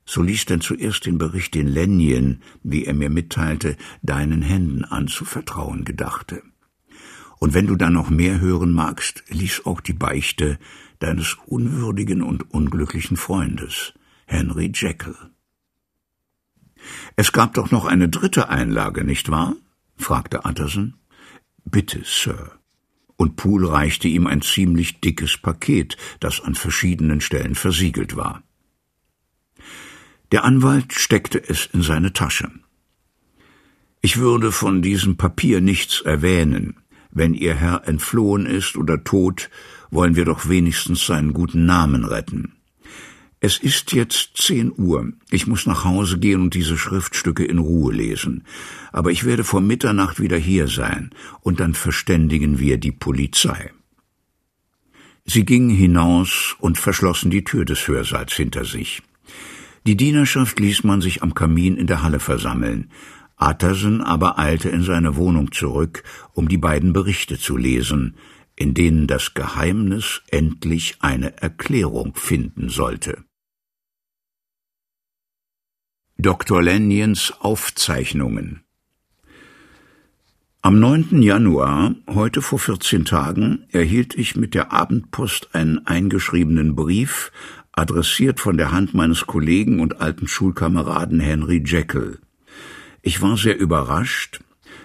So 0.06 0.22
lies 0.22 0.46
denn 0.46 0.60
zuerst 0.60 1.06
den 1.06 1.18
Bericht 1.18 1.54
den 1.54 1.68
Lenjen, 1.68 2.42
wie 2.64 2.86
er 2.86 2.94
mir 2.94 3.10
mitteilte, 3.10 3.78
deinen 4.02 4.42
Händen 4.42 4.84
anzuvertrauen 4.84 5.86
gedachte. 5.86 6.42
Und 7.38 7.54
wenn 7.54 7.68
du 7.68 7.76
dann 7.76 7.94
noch 7.94 8.10
mehr 8.10 8.42
hören 8.42 8.72
magst, 8.72 9.24
lies 9.30 9.66
auch 9.66 9.80
die 9.80 9.94
Beichte 9.94 10.60
deines 11.00 11.38
unwürdigen 11.46 12.22
und 12.22 12.52
unglücklichen 12.52 13.16
Freundes. 13.16 13.94
Henry 14.30 14.72
Jekyll. 14.72 15.16
Es 17.16 17.32
gab 17.32 17.56
doch 17.56 17.72
noch 17.72 17.86
eine 17.86 18.10
dritte 18.10 18.48
Einlage, 18.50 19.04
nicht 19.04 19.32
wahr? 19.32 19.56
fragte 19.98 20.42
Utterson. 20.46 20.94
Bitte, 21.66 22.04
Sir. 22.06 22.52
Und 23.18 23.38
Poole 23.38 23.72
reichte 23.72 24.08
ihm 24.08 24.28
ein 24.28 24.44
ziemlich 24.44 25.02
dickes 25.02 25.36
Paket, 25.38 25.98
das 26.20 26.42
an 26.42 26.54
verschiedenen 26.54 27.22
Stellen 27.22 27.56
versiegelt 27.56 28.16
war. 28.16 28.44
Der 30.32 30.44
Anwalt 30.44 30.94
steckte 30.94 31.44
es 31.44 31.66
in 31.66 31.82
seine 31.82 32.14
Tasche. 32.14 32.52
Ich 34.00 34.18
würde 34.18 34.52
von 34.52 34.84
diesem 34.84 35.18
Papier 35.18 35.60
nichts 35.60 36.02
erwähnen. 36.02 36.76
Wenn 37.10 37.34
Ihr 37.34 37.56
Herr 37.56 37.88
entflohen 37.88 38.46
ist 38.46 38.78
oder 38.78 39.04
tot, 39.04 39.50
wollen 39.90 40.16
wir 40.16 40.26
doch 40.26 40.48
wenigstens 40.48 41.08
seinen 41.08 41.34
guten 41.34 41.66
Namen 41.66 42.06
retten. 42.06 42.59
Es 43.42 43.58
ist 43.58 43.94
jetzt 43.94 44.32
zehn 44.36 44.74
Uhr. 44.76 45.14
Ich 45.32 45.48
muss 45.48 45.66
nach 45.66 45.86
Hause 45.86 46.20
gehen 46.20 46.42
und 46.42 46.54
diese 46.54 46.78
Schriftstücke 46.78 47.46
in 47.46 47.58
Ruhe 47.58 47.94
lesen. 47.94 48.44
Aber 48.92 49.12
ich 49.12 49.24
werde 49.24 49.46
vor 49.46 49.62
Mitternacht 49.62 50.20
wieder 50.20 50.38
hier 50.38 50.68
sein, 50.68 51.12
und 51.40 51.62
dann 51.62 51.74
verständigen 51.74 52.60
wir 52.60 52.78
die 52.78 52.92
Polizei. 52.92 53.72
Sie 55.26 55.46
gingen 55.46 55.70
hinaus 55.70 56.56
und 56.60 56.78
verschlossen 56.78 57.32
die 57.32 57.46
Tür 57.46 57.64
des 57.64 57.88
Hörsaals 57.88 58.34
hinter 58.34 58.66
sich. 58.66 59.04
Die 59.88 59.96
Dienerschaft 59.96 60.60
ließ 60.60 60.84
man 60.84 61.00
sich 61.00 61.24
am 61.24 61.34
Kamin 61.34 61.78
in 61.78 61.88
der 61.88 62.04
Halle 62.04 62.20
versammeln. 62.20 62.92
Atterson 63.38 64.02
aber 64.02 64.38
eilte 64.38 64.68
in 64.68 64.84
seine 64.84 65.16
Wohnung 65.16 65.54
zurück, 65.54 66.04
um 66.34 66.50
die 66.50 66.58
beiden 66.58 66.92
Berichte 66.92 67.40
zu 67.40 67.56
lesen, 67.56 68.16
in 68.58 68.74
denen 68.74 69.08
das 69.08 69.34
Geheimnis 69.34 70.24
endlich 70.28 70.98
eine 71.00 71.42
Erklärung 71.42 72.16
finden 72.16 72.68
sollte. 72.68 73.24
Dr. 76.22 76.62
Leniens 76.62 77.32
Aufzeichnungen 77.40 78.66
Am 80.62 80.78
9. 80.78 81.22
Januar, 81.22 81.96
heute 82.10 82.42
vor 82.42 82.60
14 82.60 83.06
Tagen, 83.06 83.64
erhielt 83.72 84.16
ich 84.16 84.36
mit 84.36 84.54
der 84.54 84.74
Abendpost 84.74 85.56
einen 85.56 85.88
eingeschriebenen 85.88 86.76
Brief, 86.76 87.32
adressiert 87.72 88.42
von 88.42 88.58
der 88.58 88.74
Hand 88.74 88.94
meines 88.94 89.28
Kollegen 89.28 89.80
und 89.80 90.02
alten 90.02 90.28
Schulkameraden 90.28 91.22
Henry 91.22 91.64
Jekyll. 91.66 92.20
Ich 93.02 93.22
war 93.22 93.38
sehr 93.38 93.58
überrascht, 93.58 94.42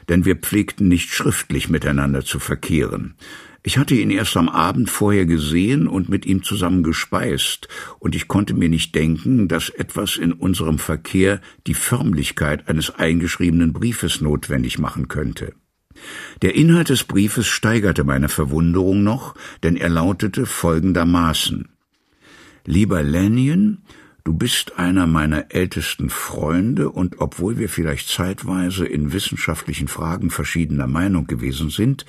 denn 0.08 0.24
wir 0.24 0.36
pflegten 0.36 0.86
nicht 0.86 1.10
schriftlich 1.10 1.68
miteinander 1.68 2.24
zu 2.24 2.38
verkehren. 2.38 3.16
Ich 3.66 3.78
hatte 3.78 3.94
ihn 3.94 4.10
erst 4.10 4.36
am 4.36 4.50
Abend 4.50 4.90
vorher 4.90 5.24
gesehen 5.24 5.88
und 5.88 6.10
mit 6.10 6.26
ihm 6.26 6.42
zusammen 6.42 6.82
gespeist, 6.82 7.66
und 7.98 8.14
ich 8.14 8.28
konnte 8.28 8.52
mir 8.52 8.68
nicht 8.68 8.94
denken, 8.94 9.48
dass 9.48 9.70
etwas 9.70 10.16
in 10.16 10.34
unserem 10.34 10.78
Verkehr 10.78 11.40
die 11.66 11.72
Förmlichkeit 11.72 12.68
eines 12.68 12.90
eingeschriebenen 12.90 13.72
Briefes 13.72 14.20
notwendig 14.20 14.78
machen 14.78 15.08
könnte. 15.08 15.54
Der 16.42 16.54
Inhalt 16.54 16.90
des 16.90 17.04
Briefes 17.04 17.46
steigerte 17.46 18.04
meine 18.04 18.28
Verwunderung 18.28 19.02
noch, 19.02 19.34
denn 19.62 19.76
er 19.76 19.88
lautete 19.88 20.44
folgendermaßen 20.44 21.70
Lieber 22.66 23.02
Lanyon, 23.02 23.78
Du 24.26 24.32
bist 24.32 24.78
einer 24.78 25.06
meiner 25.06 25.54
ältesten 25.54 26.08
Freunde, 26.08 26.88
und 26.88 27.20
obwohl 27.20 27.58
wir 27.58 27.68
vielleicht 27.68 28.08
zeitweise 28.08 28.86
in 28.86 29.12
wissenschaftlichen 29.12 29.86
Fragen 29.86 30.30
verschiedener 30.30 30.86
Meinung 30.86 31.26
gewesen 31.26 31.68
sind, 31.68 32.06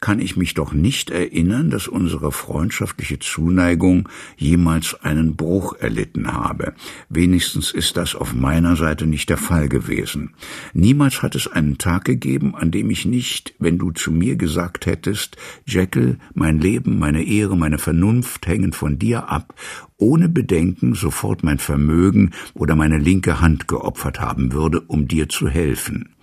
kann 0.00 0.18
ich 0.18 0.34
mich 0.34 0.54
doch 0.54 0.72
nicht 0.72 1.10
erinnern, 1.10 1.68
dass 1.68 1.86
unsere 1.86 2.32
freundschaftliche 2.32 3.18
Zuneigung 3.18 4.08
jemals 4.38 4.94
einen 5.02 5.36
Bruch 5.36 5.74
erlitten 5.78 6.32
habe. 6.32 6.72
Wenigstens 7.10 7.70
ist 7.70 7.98
das 7.98 8.14
auf 8.14 8.32
meiner 8.32 8.74
Seite 8.74 9.06
nicht 9.06 9.28
der 9.28 9.36
Fall 9.36 9.68
gewesen. 9.68 10.30
Niemals 10.72 11.20
hat 11.20 11.34
es 11.34 11.48
einen 11.48 11.76
Tag 11.76 12.06
gegeben, 12.06 12.54
an 12.54 12.70
dem 12.70 12.88
ich 12.88 13.04
nicht, 13.04 13.52
wenn 13.58 13.76
du 13.76 13.90
zu 13.90 14.10
mir 14.10 14.36
gesagt 14.36 14.86
hättest, 14.86 15.36
Jekyll, 15.66 16.16
mein 16.32 16.60
Leben, 16.60 16.98
meine 16.98 17.24
Ehre, 17.24 17.58
meine 17.58 17.76
Vernunft 17.76 18.46
hängen 18.46 18.72
von 18.72 18.98
dir 18.98 19.28
ab, 19.28 19.54
ohne 19.98 20.28
Bedenken 20.28 20.94
sofort 20.94 21.42
mein 21.42 21.58
Vermögen 21.58 22.30
oder 22.54 22.76
meine 22.76 22.98
linke 22.98 23.40
Hand 23.40 23.68
geopfert 23.68 24.20
haben 24.20 24.52
würde, 24.52 24.80
um 24.80 25.08
dir 25.08 25.28
zu 25.28 25.48
helfen. 25.48 26.14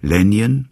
Lenjen, 0.00 0.70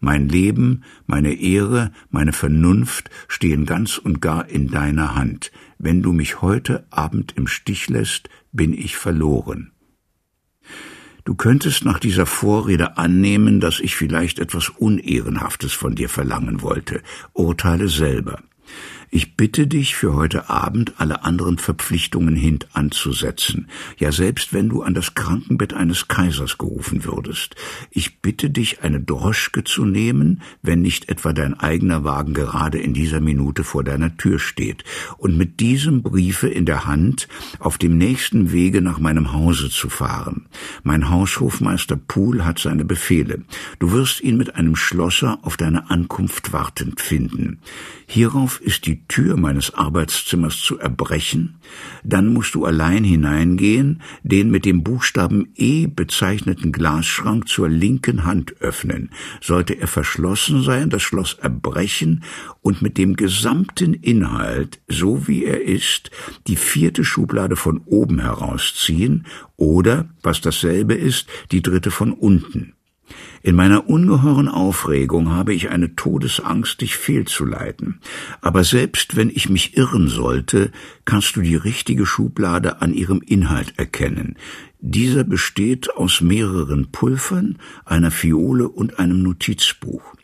mein 0.00 0.28
Leben, 0.28 0.84
meine 1.06 1.34
Ehre, 1.34 1.90
meine 2.10 2.32
Vernunft 2.32 3.10
stehen 3.26 3.66
ganz 3.66 3.98
und 3.98 4.20
gar 4.20 4.48
in 4.48 4.68
deiner 4.68 5.14
Hand. 5.14 5.50
Wenn 5.78 6.02
du 6.02 6.12
mich 6.12 6.40
heute 6.40 6.86
Abend 6.90 7.32
im 7.36 7.46
Stich 7.46 7.88
lässt, 7.88 8.28
bin 8.52 8.72
ich 8.72 8.96
verloren. 8.96 9.72
Du 11.24 11.34
könntest 11.34 11.86
nach 11.86 11.98
dieser 11.98 12.26
Vorrede 12.26 12.98
annehmen, 12.98 13.58
dass 13.58 13.80
ich 13.80 13.96
vielleicht 13.96 14.38
etwas 14.38 14.68
Unehrenhaftes 14.68 15.72
von 15.72 15.94
dir 15.94 16.10
verlangen 16.10 16.60
wollte. 16.60 17.02
Urteile 17.32 17.88
selber. 17.88 18.42
Ich 19.16 19.36
bitte 19.36 19.68
dich 19.68 19.94
für 19.94 20.14
heute 20.14 20.50
Abend 20.50 20.94
alle 20.98 21.22
anderen 21.22 21.58
Verpflichtungen 21.58 22.34
hintanzusetzen, 22.34 23.68
ja 23.96 24.10
selbst 24.10 24.52
wenn 24.52 24.68
du 24.68 24.82
an 24.82 24.92
das 24.92 25.14
Krankenbett 25.14 25.72
eines 25.72 26.08
Kaisers 26.08 26.58
gerufen 26.58 27.04
würdest. 27.04 27.54
Ich 27.92 28.18
bitte 28.18 28.50
dich, 28.50 28.82
eine 28.82 29.00
Droschke 29.00 29.62
zu 29.62 29.84
nehmen, 29.84 30.42
wenn 30.62 30.82
nicht 30.82 31.10
etwa 31.10 31.32
dein 31.32 31.54
eigener 31.54 32.02
Wagen 32.02 32.34
gerade 32.34 32.78
in 32.78 32.92
dieser 32.92 33.20
Minute 33.20 33.62
vor 33.62 33.84
deiner 33.84 34.16
Tür 34.16 34.40
steht, 34.40 34.82
und 35.16 35.38
mit 35.38 35.60
diesem 35.60 36.02
Briefe 36.02 36.48
in 36.48 36.66
der 36.66 36.84
Hand 36.84 37.28
auf 37.60 37.78
dem 37.78 37.96
nächsten 37.96 38.50
Wege 38.50 38.82
nach 38.82 38.98
meinem 38.98 39.32
Hause 39.32 39.70
zu 39.70 39.90
fahren. 39.90 40.46
Mein 40.82 41.08
Haushofmeister 41.08 41.94
Poole 41.94 42.44
hat 42.44 42.58
seine 42.58 42.84
Befehle. 42.84 43.44
Du 43.78 43.92
wirst 43.92 44.22
ihn 44.22 44.36
mit 44.36 44.56
einem 44.56 44.74
Schlosser 44.74 45.38
auf 45.42 45.56
deine 45.56 45.88
Ankunft 45.88 46.52
wartend 46.52 47.00
finden. 47.00 47.60
Hierauf 48.06 48.60
ist 48.60 48.86
die 48.86 49.03
Tür 49.08 49.36
meines 49.36 49.74
Arbeitszimmers 49.74 50.60
zu 50.60 50.78
erbrechen, 50.78 51.56
dann 52.02 52.32
musst 52.32 52.54
du 52.54 52.64
allein 52.64 53.04
hineingehen, 53.04 54.02
den 54.22 54.50
mit 54.50 54.64
dem 54.64 54.82
Buchstaben 54.82 55.48
E 55.54 55.86
bezeichneten 55.86 56.72
Glasschrank 56.72 57.48
zur 57.48 57.68
linken 57.68 58.24
Hand 58.24 58.60
öffnen. 58.60 59.10
Sollte 59.40 59.74
er 59.74 59.86
verschlossen 59.88 60.62
sein, 60.62 60.90
das 60.90 61.02
Schloss 61.02 61.34
erbrechen 61.34 62.24
und 62.60 62.82
mit 62.82 62.98
dem 62.98 63.16
gesamten 63.16 63.94
Inhalt, 63.94 64.80
so 64.88 65.28
wie 65.28 65.44
er 65.44 65.62
ist, 65.62 66.10
die 66.46 66.56
vierte 66.56 67.04
Schublade 67.04 67.56
von 67.56 67.78
oben 67.86 68.20
herausziehen 68.20 69.26
oder, 69.56 70.08
was 70.22 70.40
dasselbe 70.40 70.94
ist, 70.94 71.28
die 71.52 71.62
dritte 71.62 71.90
von 71.90 72.12
unten. 72.12 72.74
In 73.44 73.56
meiner 73.56 73.90
ungeheuren 73.90 74.48
Aufregung 74.48 75.30
habe 75.32 75.52
ich 75.52 75.68
eine 75.68 75.94
Todesangst, 75.94 76.80
dich 76.80 76.96
fehlzuleiten. 76.96 78.00
Aber 78.40 78.64
selbst 78.64 79.16
wenn 79.16 79.28
ich 79.28 79.50
mich 79.50 79.76
irren 79.76 80.08
sollte, 80.08 80.72
kannst 81.04 81.36
du 81.36 81.42
die 81.42 81.54
richtige 81.54 82.06
Schublade 82.06 82.80
an 82.80 82.94
ihrem 82.94 83.20
Inhalt 83.20 83.74
erkennen. 83.76 84.36
Dieser 84.80 85.24
besteht 85.24 85.94
aus 85.94 86.22
mehreren 86.22 86.90
Pulvern, 86.90 87.58
einer 87.84 88.10
Fiole 88.10 88.66
und 88.66 88.98
einem 88.98 89.22
Notizbuch. 89.22 90.14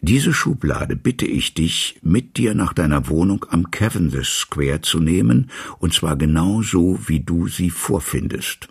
Diese 0.00 0.32
Schublade 0.32 0.96
bitte 0.96 1.26
ich 1.26 1.52
dich, 1.52 1.98
mit 2.00 2.38
dir 2.38 2.54
nach 2.54 2.72
deiner 2.72 3.10
Wohnung 3.10 3.44
am 3.50 3.70
Cavendish 3.70 4.30
Square 4.30 4.80
zu 4.80 4.98
nehmen, 4.98 5.50
und 5.78 5.92
zwar 5.92 6.16
genau 6.16 6.62
so, 6.62 6.98
wie 7.06 7.20
du 7.20 7.48
sie 7.48 7.68
vorfindest. 7.68 8.70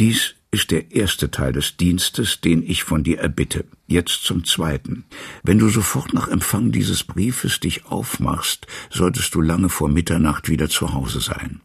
Dies 0.00 0.35
ist 0.56 0.70
der 0.70 0.90
erste 0.92 1.30
Teil 1.30 1.52
des 1.52 1.76
Dienstes, 1.76 2.40
den 2.40 2.62
ich 2.62 2.82
von 2.82 3.04
dir 3.04 3.18
erbitte. 3.18 3.66
Jetzt 3.86 4.24
zum 4.24 4.46
zweiten. 4.46 5.04
Wenn 5.42 5.58
du 5.58 5.68
sofort 5.68 6.14
nach 6.14 6.28
Empfang 6.28 6.72
dieses 6.72 7.04
Briefes 7.04 7.60
dich 7.60 7.84
aufmachst, 7.84 8.66
solltest 8.88 9.34
du 9.34 9.42
lange 9.42 9.68
vor 9.68 9.90
Mitternacht 9.90 10.48
wieder 10.48 10.70
zu 10.70 10.94
Hause 10.94 11.20
sein. 11.20 11.60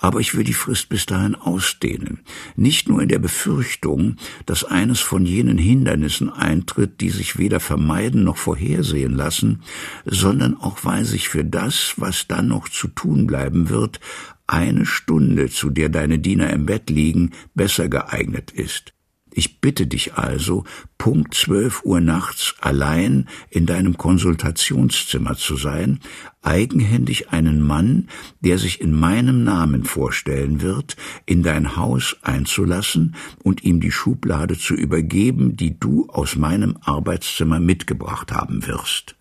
Aber 0.00 0.20
ich 0.20 0.34
will 0.34 0.44
die 0.44 0.54
Frist 0.54 0.88
bis 0.88 1.06
dahin 1.06 1.34
ausdehnen, 1.34 2.20
nicht 2.56 2.88
nur 2.88 3.02
in 3.02 3.08
der 3.08 3.18
Befürchtung, 3.18 4.16
dass 4.46 4.64
eines 4.64 5.00
von 5.00 5.24
jenen 5.26 5.58
Hindernissen 5.58 6.30
eintritt, 6.30 7.00
die 7.00 7.10
sich 7.10 7.38
weder 7.38 7.60
vermeiden 7.60 8.24
noch 8.24 8.36
vorhersehen 8.36 9.14
lassen, 9.14 9.62
sondern 10.04 10.56
auch 10.56 10.78
weil 10.82 11.04
sich 11.04 11.28
für 11.28 11.44
das, 11.44 11.94
was 11.96 12.26
dann 12.26 12.48
noch 12.48 12.68
zu 12.68 12.88
tun 12.88 13.26
bleiben 13.26 13.68
wird, 13.68 14.00
eine 14.46 14.86
Stunde, 14.86 15.48
zu 15.48 15.70
der 15.70 15.88
deine 15.88 16.18
Diener 16.18 16.50
im 16.50 16.66
Bett 16.66 16.90
liegen, 16.90 17.32
besser 17.54 17.88
geeignet 17.88 18.50
ist. 18.50 18.92
Ich 19.36 19.60
bitte 19.60 19.88
dich 19.88 20.14
also, 20.14 20.62
Punkt 20.96 21.34
zwölf 21.34 21.84
Uhr 21.84 22.00
nachts 22.00 22.54
allein 22.60 23.26
in 23.50 23.66
deinem 23.66 23.98
Konsultationszimmer 23.98 25.34
zu 25.34 25.56
sein, 25.56 25.98
eigenhändig 26.42 27.30
einen 27.30 27.60
Mann, 27.60 28.08
der 28.42 28.58
sich 28.58 28.80
in 28.80 28.96
meinem 28.96 29.42
Namen 29.42 29.82
vorstellen 29.82 30.62
wird, 30.62 30.96
in 31.26 31.42
dein 31.42 31.74
Haus 31.74 32.16
einzulassen 32.22 33.16
und 33.42 33.64
ihm 33.64 33.80
die 33.80 33.90
Schublade 33.90 34.56
zu 34.56 34.74
übergeben, 34.74 35.56
die 35.56 35.80
du 35.80 36.08
aus 36.10 36.36
meinem 36.36 36.76
Arbeitszimmer 36.82 37.58
mitgebracht 37.58 38.30
haben 38.30 38.68
wirst. 38.68 39.16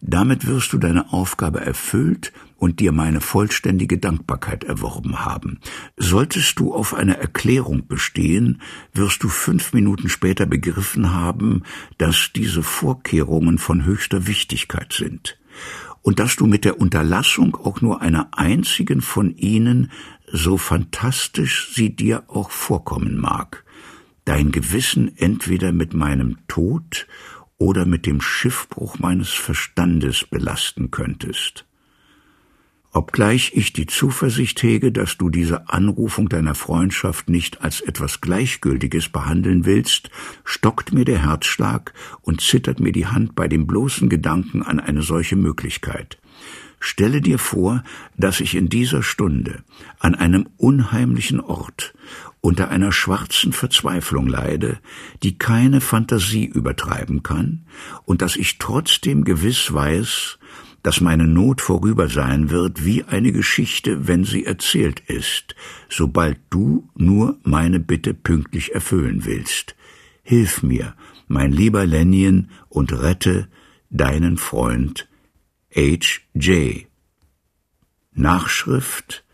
Damit 0.00 0.48
wirst 0.48 0.72
du 0.72 0.78
deine 0.78 1.12
Aufgabe 1.12 1.60
erfüllt 1.60 2.32
und 2.58 2.80
dir 2.80 2.92
meine 2.92 3.20
vollständige 3.20 3.98
Dankbarkeit 3.98 4.64
erworben 4.64 5.24
haben. 5.24 5.60
Solltest 5.96 6.58
du 6.58 6.74
auf 6.74 6.92
eine 6.92 7.16
Erklärung 7.16 7.86
bestehen, 7.86 8.60
wirst 8.92 9.22
du 9.22 9.28
fünf 9.28 9.72
Minuten 9.72 10.08
später 10.08 10.44
begriffen 10.44 11.14
haben, 11.14 11.62
dass 11.96 12.30
diese 12.34 12.62
Vorkehrungen 12.62 13.58
von 13.58 13.84
höchster 13.84 14.26
Wichtigkeit 14.26 14.92
sind 14.92 15.38
und 16.02 16.18
dass 16.18 16.36
du 16.36 16.46
mit 16.46 16.64
der 16.64 16.80
Unterlassung 16.80 17.54
auch 17.54 17.80
nur 17.80 18.02
einer 18.02 18.28
einzigen 18.32 19.02
von 19.02 19.36
ihnen, 19.36 19.90
so 20.26 20.58
fantastisch 20.58 21.70
sie 21.74 21.94
dir 21.94 22.24
auch 22.28 22.50
vorkommen 22.50 23.18
mag, 23.18 23.64
dein 24.24 24.50
Gewissen 24.50 25.16
entweder 25.16 25.72
mit 25.72 25.94
meinem 25.94 26.38
Tod 26.48 27.06
oder 27.56 27.86
mit 27.86 28.04
dem 28.04 28.20
Schiffbruch 28.20 28.98
meines 28.98 29.30
Verstandes 29.30 30.24
belasten 30.24 30.90
könntest. 30.90 31.67
Obgleich 32.98 33.52
ich 33.54 33.72
die 33.72 33.86
Zuversicht 33.86 34.60
hege, 34.60 34.90
dass 34.90 35.16
du 35.18 35.30
diese 35.30 35.68
Anrufung 35.68 36.28
deiner 36.28 36.56
Freundschaft 36.56 37.28
nicht 37.28 37.62
als 37.62 37.80
etwas 37.80 38.20
Gleichgültiges 38.20 39.08
behandeln 39.08 39.64
willst, 39.64 40.10
stockt 40.42 40.92
mir 40.92 41.04
der 41.04 41.22
Herzschlag 41.22 41.94
und 42.22 42.40
zittert 42.40 42.80
mir 42.80 42.90
die 42.90 43.06
Hand 43.06 43.36
bei 43.36 43.46
dem 43.46 43.68
bloßen 43.68 44.08
Gedanken 44.08 44.64
an 44.64 44.80
eine 44.80 45.02
solche 45.02 45.36
Möglichkeit. 45.36 46.18
Stelle 46.80 47.20
dir 47.20 47.38
vor, 47.38 47.84
dass 48.16 48.40
ich 48.40 48.56
in 48.56 48.68
dieser 48.68 49.04
Stunde 49.04 49.62
an 50.00 50.16
einem 50.16 50.48
unheimlichen 50.56 51.38
Ort 51.38 51.94
unter 52.40 52.68
einer 52.68 52.90
schwarzen 52.90 53.52
Verzweiflung 53.52 54.26
leide, 54.26 54.80
die 55.22 55.38
keine 55.38 55.80
Fantasie 55.80 56.46
übertreiben 56.46 57.22
kann, 57.22 57.64
und 58.06 58.22
dass 58.22 58.34
ich 58.34 58.58
trotzdem 58.58 59.22
gewiss 59.22 59.72
weiß, 59.72 60.37
dass 60.88 61.02
meine 61.02 61.26
Not 61.26 61.60
vorüber 61.60 62.08
sein 62.08 62.48
wird 62.48 62.82
wie 62.82 63.04
eine 63.04 63.30
Geschichte, 63.30 64.08
wenn 64.08 64.24
sie 64.24 64.46
erzählt 64.46 65.00
ist, 65.00 65.54
sobald 65.90 66.38
du 66.48 66.88
nur 66.94 67.36
meine 67.42 67.78
Bitte 67.78 68.14
pünktlich 68.14 68.74
erfüllen 68.74 69.26
willst. 69.26 69.76
Hilf 70.22 70.62
mir, 70.62 70.94
mein 71.26 71.52
lieber 71.52 71.84
Lenien, 71.84 72.48
und 72.70 72.98
rette 73.02 73.48
deinen 73.90 74.38
Freund 74.38 75.10
H. 75.76 76.22
J. 76.32 76.86
Nachschrift 78.14 79.26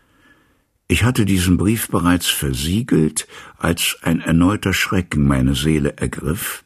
Ich 0.87 1.03
hatte 1.03 1.25
diesen 1.25 1.57
Brief 1.57 1.89
bereits 1.89 2.27
versiegelt, 2.27 3.27
als 3.57 3.97
ein 4.03 4.21
erneuter 4.21 4.71
Schrecken 4.71 5.25
meine 5.27 5.55
Seele 5.55 5.97
ergriff, 5.97 6.65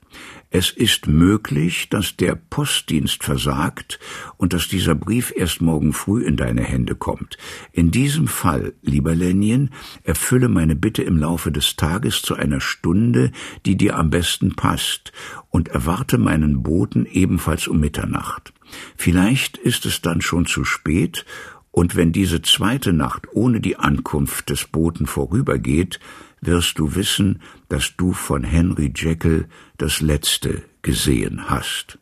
es 0.51 0.71
ist 0.71 1.05
möglich, 1.05 1.89
dass 1.89 2.15
der 2.17 2.33
Postdienst 2.33 3.23
versagt 3.23 3.99
und 4.37 4.51
dass 4.51 4.67
dieser 4.67 4.95
Brief 4.95 5.31
erst 5.35 5.61
morgen 5.61 5.93
früh 5.93 6.23
in 6.23 6.37
deine 6.37 6.63
Hände 6.63 6.95
kommt. 6.95 7.37
In 7.71 7.91
diesem 7.91 8.27
Fall, 8.27 8.73
lieber 8.81 9.13
Lenien, 9.13 9.69
erfülle 10.01 10.49
meine 10.49 10.75
Bitte 10.75 11.03
im 11.03 11.17
Laufe 11.17 11.51
des 11.51 11.75
Tages 11.75 12.23
zu 12.23 12.33
einer 12.33 12.61
Stunde, 12.61 13.31
die 13.67 13.77
dir 13.77 13.95
am 13.95 14.09
besten 14.09 14.55
passt, 14.55 15.11
und 15.51 15.67
erwarte 15.67 16.17
meinen 16.17 16.63
Boten 16.63 17.05
ebenfalls 17.05 17.67
um 17.67 17.79
Mitternacht. 17.79 18.51
Vielleicht 18.95 19.57
ist 19.57 19.85
es 19.85 20.01
dann 20.01 20.21
schon 20.21 20.47
zu 20.47 20.65
spät, 20.65 21.25
und 21.71 21.95
wenn 21.95 22.11
diese 22.11 22.41
zweite 22.41 22.93
Nacht 22.93 23.27
ohne 23.33 23.61
die 23.61 23.77
Ankunft 23.77 24.49
des 24.49 24.65
Boten 24.65 25.05
vorübergeht, 25.05 25.99
wirst 26.41 26.79
du 26.79 26.95
wissen, 26.95 27.41
dass 27.67 27.95
du 27.97 28.13
von 28.13 28.43
Henry 28.43 28.91
Jekyll 28.95 29.47
das 29.77 30.01
letzte 30.01 30.63
gesehen 30.81 31.49
hast. 31.49 31.99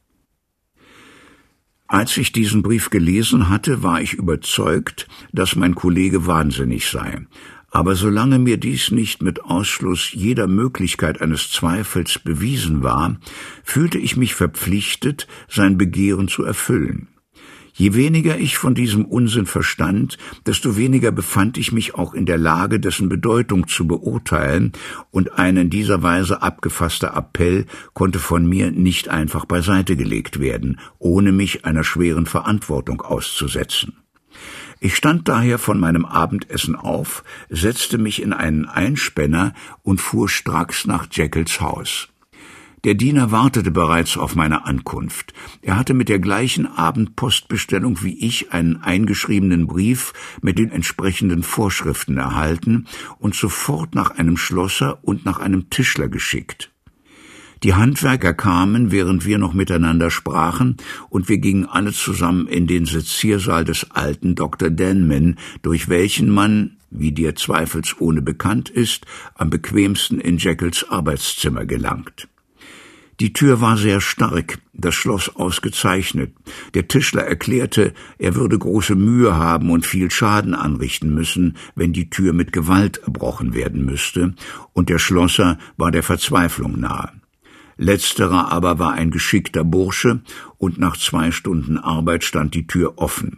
Als 1.87 2.17
ich 2.17 2.33
diesen 2.33 2.63
Brief 2.63 2.89
gelesen 2.89 3.49
hatte, 3.49 3.81
war 3.81 4.01
ich 4.01 4.13
überzeugt, 4.13 5.07
dass 5.31 5.55
mein 5.55 5.73
Kollege 5.73 6.27
wahnsinnig 6.27 6.89
sei. 6.89 7.25
Aber 7.71 7.95
solange 7.95 8.39
mir 8.39 8.57
dies 8.57 8.91
nicht 8.91 9.21
mit 9.21 9.43
Ausschluss 9.43 10.11
jeder 10.11 10.47
Möglichkeit 10.47 11.21
eines 11.21 11.51
Zweifels 11.51 12.19
bewiesen 12.19 12.83
war, 12.83 13.17
fühlte 13.63 13.97
ich 13.97 14.17
mich 14.17 14.35
verpflichtet, 14.35 15.27
sein 15.49 15.77
Begehren 15.77 16.27
zu 16.27 16.43
erfüllen. 16.43 17.07
Je 17.79 17.93
weniger 17.93 18.39
ich 18.39 18.57
von 18.57 18.73
diesem 18.73 19.05
Unsinn 19.05 19.45
verstand, 19.45 20.17
desto 20.47 20.77
weniger 20.77 21.11
befand 21.11 21.59
ich 21.59 21.71
mich 21.71 21.93
auch 21.93 22.15
in 22.15 22.25
der 22.25 22.39
Lage, 22.39 22.79
dessen 22.79 23.07
Bedeutung 23.07 23.67
zu 23.67 23.85
beurteilen, 23.85 24.71
und 25.11 25.37
ein 25.37 25.57
in 25.57 25.69
dieser 25.69 26.01
Weise 26.01 26.41
abgefasster 26.41 27.15
Appell 27.15 27.67
konnte 27.93 28.17
von 28.17 28.47
mir 28.47 28.71
nicht 28.71 29.09
einfach 29.09 29.45
beiseite 29.45 29.95
gelegt 29.95 30.39
werden, 30.39 30.79
ohne 30.97 31.31
mich 31.31 31.65
einer 31.65 31.83
schweren 31.83 32.25
Verantwortung 32.25 33.01
auszusetzen. 33.01 33.97
Ich 34.79 34.95
stand 34.95 35.27
daher 35.27 35.59
von 35.59 35.79
meinem 35.79 36.05
Abendessen 36.05 36.75
auf, 36.75 37.23
setzte 37.49 37.99
mich 37.99 38.23
in 38.23 38.33
einen 38.33 38.65
Einspänner 38.65 39.53
und 39.83 40.01
fuhr 40.01 40.29
stracks 40.29 40.87
nach 40.87 41.05
Jekylls 41.11 41.61
Haus. 41.61 42.09
Der 42.87 42.95
Diener 42.95 43.31
wartete 43.31 43.69
bereits 43.69 44.17
auf 44.17 44.37
meine 44.37 44.65
Ankunft. 44.65 45.33
Er 45.61 45.75
hatte 45.75 45.93
mit 45.93 46.07
der 46.07 46.19
gleichen 46.19 46.65
Abendpostbestellung 46.65 48.01
wie 48.01 48.17
ich 48.25 48.53
einen 48.53 48.77
eingeschriebenen 48.77 49.67
Brief 49.67 50.13
mit 50.41 50.57
den 50.57 50.71
entsprechenden 50.71 51.43
Vorschriften 51.43 52.15
erhalten 52.15 52.87
und 53.19 53.35
sofort 53.35 53.93
nach 53.93 54.11
einem 54.11 54.37
Schlosser 54.37 54.99
und 55.01 55.25
nach 55.25 55.39
einem 55.39 55.69
Tischler 55.69 56.07
geschickt. 56.07 56.71
Die 57.61 57.73
Handwerker 57.73 58.33
kamen, 58.33 58.89
während 58.89 59.25
wir 59.25 59.37
noch 59.37 59.53
miteinander 59.53 60.09
sprachen, 60.09 60.77
und 61.09 61.27
wir 61.27 61.39
gingen 61.39 61.65
alle 61.65 61.91
zusammen 61.91 62.47
in 62.47 62.67
den 62.67 62.85
Seziersaal 62.85 63.65
des 63.65 63.91
alten 63.91 64.33
Dr. 64.33 64.69
Denman, 64.69 65.35
durch 65.61 65.89
welchen 65.89 66.29
man, 66.29 66.77
wie 66.89 67.11
dir 67.11 67.35
zweifelsohne 67.35 68.21
bekannt 68.21 68.69
ist, 68.69 69.05
am 69.35 69.49
bequemsten 69.49 70.21
in 70.21 70.37
Jekylls 70.37 70.89
Arbeitszimmer 70.89 71.65
gelangt. 71.65 72.29
Die 73.19 73.33
Tür 73.33 73.61
war 73.61 73.77
sehr 73.77 73.99
stark, 73.99 74.59
das 74.73 74.93
Schloss 74.93 75.35
ausgezeichnet. 75.35 76.35
Der 76.75 76.87
Tischler 76.87 77.23
erklärte, 77.23 77.93
er 78.19 78.35
würde 78.35 78.59
große 78.59 78.95
Mühe 78.95 79.35
haben 79.35 79.71
und 79.71 79.87
viel 79.87 80.11
Schaden 80.11 80.53
anrichten 80.53 81.15
müssen, 81.15 81.57
wenn 81.73 81.93
die 81.93 82.11
Tür 82.11 82.33
mit 82.33 82.51
Gewalt 82.53 82.97
erbrochen 82.97 83.55
werden 83.55 83.85
müsste, 83.85 84.35
und 84.73 84.89
der 84.89 84.99
Schlosser 84.99 85.57
war 85.77 85.89
der 85.91 86.03
Verzweiflung 86.03 86.79
nahe. 86.79 87.11
Letzterer 87.77 88.51
aber 88.51 88.77
war 88.77 88.93
ein 88.93 89.09
geschickter 89.09 89.63
Bursche, 89.63 90.21
und 90.59 90.77
nach 90.77 90.95
zwei 90.95 91.31
Stunden 91.31 91.79
Arbeit 91.79 92.23
stand 92.23 92.53
die 92.53 92.67
Tür 92.67 92.93
offen. 92.97 93.37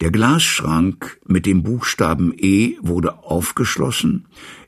Der 0.00 0.10
Glasschrank 0.10 1.20
mit 1.26 1.46
dem 1.46 1.62
Buchstaben 1.62 2.32
E 2.36 2.76
wurde 2.80 3.22
aufgeschlossen, 3.22 4.26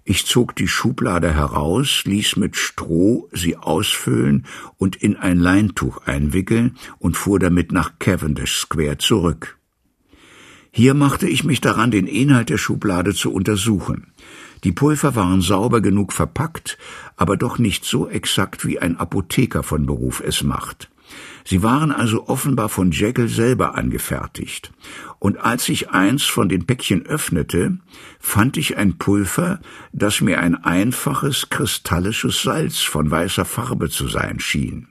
ich 0.08 0.24
zog 0.24 0.54
die 0.54 0.68
Schublade 0.68 1.34
heraus, 1.34 2.04
ließ 2.04 2.36
mit 2.36 2.54
Stroh 2.54 3.28
sie 3.32 3.56
ausfüllen 3.56 4.46
und 4.76 4.94
in 4.94 5.16
ein 5.16 5.36
Leintuch 5.36 6.06
einwickeln 6.06 6.76
und 7.00 7.16
fuhr 7.16 7.40
damit 7.40 7.72
nach 7.72 7.98
Cavendish 7.98 8.56
Square 8.56 8.98
zurück. 8.98 9.58
Hier 10.70 10.94
machte 10.94 11.28
ich 11.28 11.42
mich 11.42 11.60
daran, 11.60 11.90
den 11.90 12.06
Inhalt 12.06 12.50
der 12.50 12.58
Schublade 12.58 13.14
zu 13.14 13.32
untersuchen. 13.32 14.12
Die 14.62 14.70
Pulver 14.70 15.16
waren 15.16 15.40
sauber 15.40 15.80
genug 15.80 16.12
verpackt, 16.12 16.78
aber 17.16 17.36
doch 17.36 17.58
nicht 17.58 17.84
so 17.84 18.08
exakt, 18.08 18.64
wie 18.64 18.78
ein 18.78 18.96
Apotheker 18.98 19.64
von 19.64 19.86
Beruf 19.86 20.22
es 20.24 20.44
macht. 20.44 20.88
Sie 21.44 21.62
waren 21.62 21.92
also 21.92 22.28
offenbar 22.28 22.68
von 22.68 22.90
Jekyll 22.90 23.28
selber 23.28 23.76
angefertigt. 23.76 24.72
Und 25.18 25.38
als 25.38 25.68
ich 25.68 25.90
eins 25.90 26.24
von 26.24 26.48
den 26.48 26.66
Päckchen 26.66 27.06
öffnete, 27.06 27.78
fand 28.18 28.56
ich 28.56 28.76
ein 28.76 28.98
Pulver, 28.98 29.60
das 29.92 30.20
mir 30.20 30.40
ein 30.40 30.56
einfaches 30.56 31.48
kristallisches 31.48 32.42
Salz 32.42 32.80
von 32.80 33.10
weißer 33.10 33.44
Farbe 33.44 33.88
zu 33.90 34.08
sein 34.08 34.40
schien. 34.40 34.88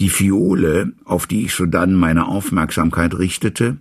Die 0.00 0.08
Fiole, 0.08 0.92
auf 1.04 1.26
die 1.26 1.44
ich 1.44 1.54
sodann 1.54 1.94
meine 1.94 2.26
Aufmerksamkeit 2.26 3.16
richtete, 3.18 3.78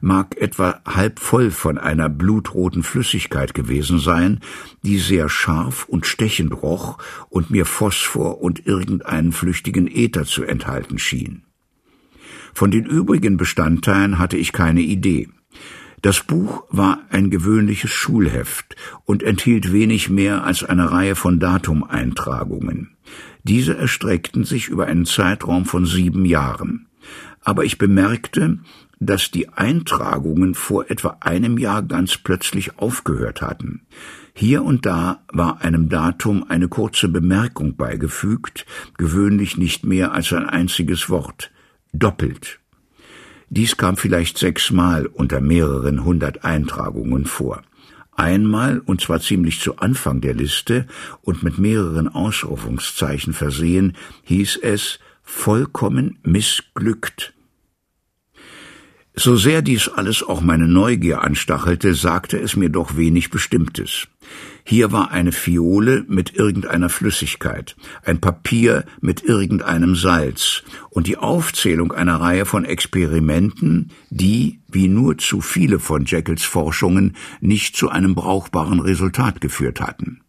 mag 0.00 0.36
etwa 0.40 0.80
halb 0.86 1.18
voll 1.18 1.50
von 1.50 1.78
einer 1.78 2.08
blutroten 2.08 2.82
Flüssigkeit 2.82 3.54
gewesen 3.54 3.98
sein, 3.98 4.40
die 4.82 4.98
sehr 4.98 5.28
scharf 5.28 5.84
und 5.88 6.06
stechend 6.06 6.62
roch 6.62 6.98
und 7.28 7.50
mir 7.50 7.66
Phosphor 7.66 8.40
und 8.40 8.66
irgendeinen 8.66 9.32
flüchtigen 9.32 9.88
Äther 9.88 10.24
zu 10.24 10.44
enthalten 10.44 10.98
schien. 10.98 11.44
Von 12.54 12.70
den 12.70 12.84
übrigen 12.84 13.36
Bestandteilen 13.36 14.18
hatte 14.18 14.36
ich 14.36 14.52
keine 14.52 14.82
Idee. 14.82 15.28
Das 16.02 16.20
Buch 16.20 16.64
war 16.68 16.98
ein 17.10 17.30
gewöhnliches 17.30 17.90
Schulheft 17.90 18.74
und 19.04 19.22
enthielt 19.22 19.72
wenig 19.72 20.10
mehr 20.10 20.44
als 20.44 20.64
eine 20.64 20.90
Reihe 20.90 21.14
von 21.14 21.38
Datumeintragungen. 21.38 22.96
Diese 23.44 23.76
erstreckten 23.76 24.44
sich 24.44 24.68
über 24.68 24.86
einen 24.86 25.06
Zeitraum 25.06 25.64
von 25.64 25.86
sieben 25.86 26.24
Jahren. 26.24 26.88
Aber 27.40 27.64
ich 27.64 27.78
bemerkte, 27.78 28.58
dass 29.06 29.30
die 29.30 29.48
Eintragungen 29.48 30.54
vor 30.54 30.90
etwa 30.90 31.18
einem 31.20 31.58
Jahr 31.58 31.82
ganz 31.82 32.16
plötzlich 32.16 32.78
aufgehört 32.78 33.42
hatten. 33.42 33.82
Hier 34.34 34.62
und 34.62 34.86
da 34.86 35.22
war 35.32 35.60
einem 35.60 35.88
Datum 35.88 36.44
eine 36.48 36.68
kurze 36.68 37.08
Bemerkung 37.08 37.76
beigefügt, 37.76 38.64
gewöhnlich 38.96 39.58
nicht 39.58 39.84
mehr 39.84 40.12
als 40.12 40.32
ein 40.32 40.48
einziges 40.48 41.10
Wort, 41.10 41.50
doppelt. 41.92 42.60
Dies 43.50 43.76
kam 43.76 43.96
vielleicht 43.96 44.38
sechsmal 44.38 45.06
unter 45.06 45.40
mehreren 45.40 46.04
hundert 46.04 46.44
Eintragungen 46.44 47.26
vor. 47.26 47.62
Einmal, 48.14 48.78
und 48.78 49.00
zwar 49.00 49.20
ziemlich 49.20 49.60
zu 49.60 49.78
Anfang 49.78 50.20
der 50.20 50.34
Liste 50.34 50.86
und 51.22 51.42
mit 51.42 51.58
mehreren 51.58 52.08
Ausrufungszeichen 52.08 53.32
versehen, 53.32 53.96
hieß 54.22 54.58
es 54.62 55.00
vollkommen 55.22 56.18
missglückt. 56.22 57.34
So 59.14 59.36
sehr 59.36 59.60
dies 59.60 59.88
alles 59.88 60.22
auch 60.22 60.40
meine 60.40 60.66
Neugier 60.66 61.20
anstachelte, 61.20 61.92
sagte 61.92 62.38
es 62.38 62.56
mir 62.56 62.70
doch 62.70 62.96
wenig 62.96 63.30
Bestimmtes. 63.30 64.08
Hier 64.64 64.90
war 64.90 65.10
eine 65.10 65.32
Fiole 65.32 66.04
mit 66.08 66.34
irgendeiner 66.34 66.88
Flüssigkeit, 66.88 67.76
ein 68.04 68.20
Papier 68.20 68.84
mit 69.02 69.22
irgendeinem 69.22 69.96
Salz 69.96 70.62
und 70.88 71.08
die 71.08 71.18
Aufzählung 71.18 71.92
einer 71.92 72.20
Reihe 72.20 72.46
von 72.46 72.64
Experimenten, 72.64 73.90
die, 74.08 74.60
wie 74.68 74.88
nur 74.88 75.18
zu 75.18 75.42
viele 75.42 75.78
von 75.78 76.06
Jekylls 76.06 76.44
Forschungen, 76.44 77.14
nicht 77.40 77.76
zu 77.76 77.90
einem 77.90 78.14
brauchbaren 78.14 78.80
Resultat 78.80 79.42
geführt 79.42 79.82
hatten. 79.82 80.21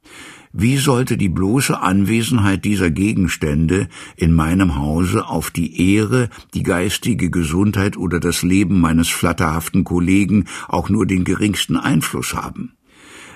Wie 0.55 0.77
sollte 0.77 1.17
die 1.17 1.29
bloße 1.29 1.81
Anwesenheit 1.81 2.63
dieser 2.63 2.91
Gegenstände 2.91 3.87
in 4.15 4.35
meinem 4.35 4.75
Hause 4.75 5.25
auf 5.25 5.49
die 5.49 5.95
Ehre, 5.95 6.29
die 6.53 6.61
geistige 6.61 7.31
Gesundheit 7.31 7.97
oder 7.97 8.19
das 8.19 8.43
Leben 8.43 8.79
meines 8.79 9.09
flatterhaften 9.09 9.83
Kollegen 9.83 10.45
auch 10.67 10.89
nur 10.89 11.07
den 11.07 11.23
geringsten 11.23 11.75
Einfluss 11.75 12.35
haben? 12.35 12.73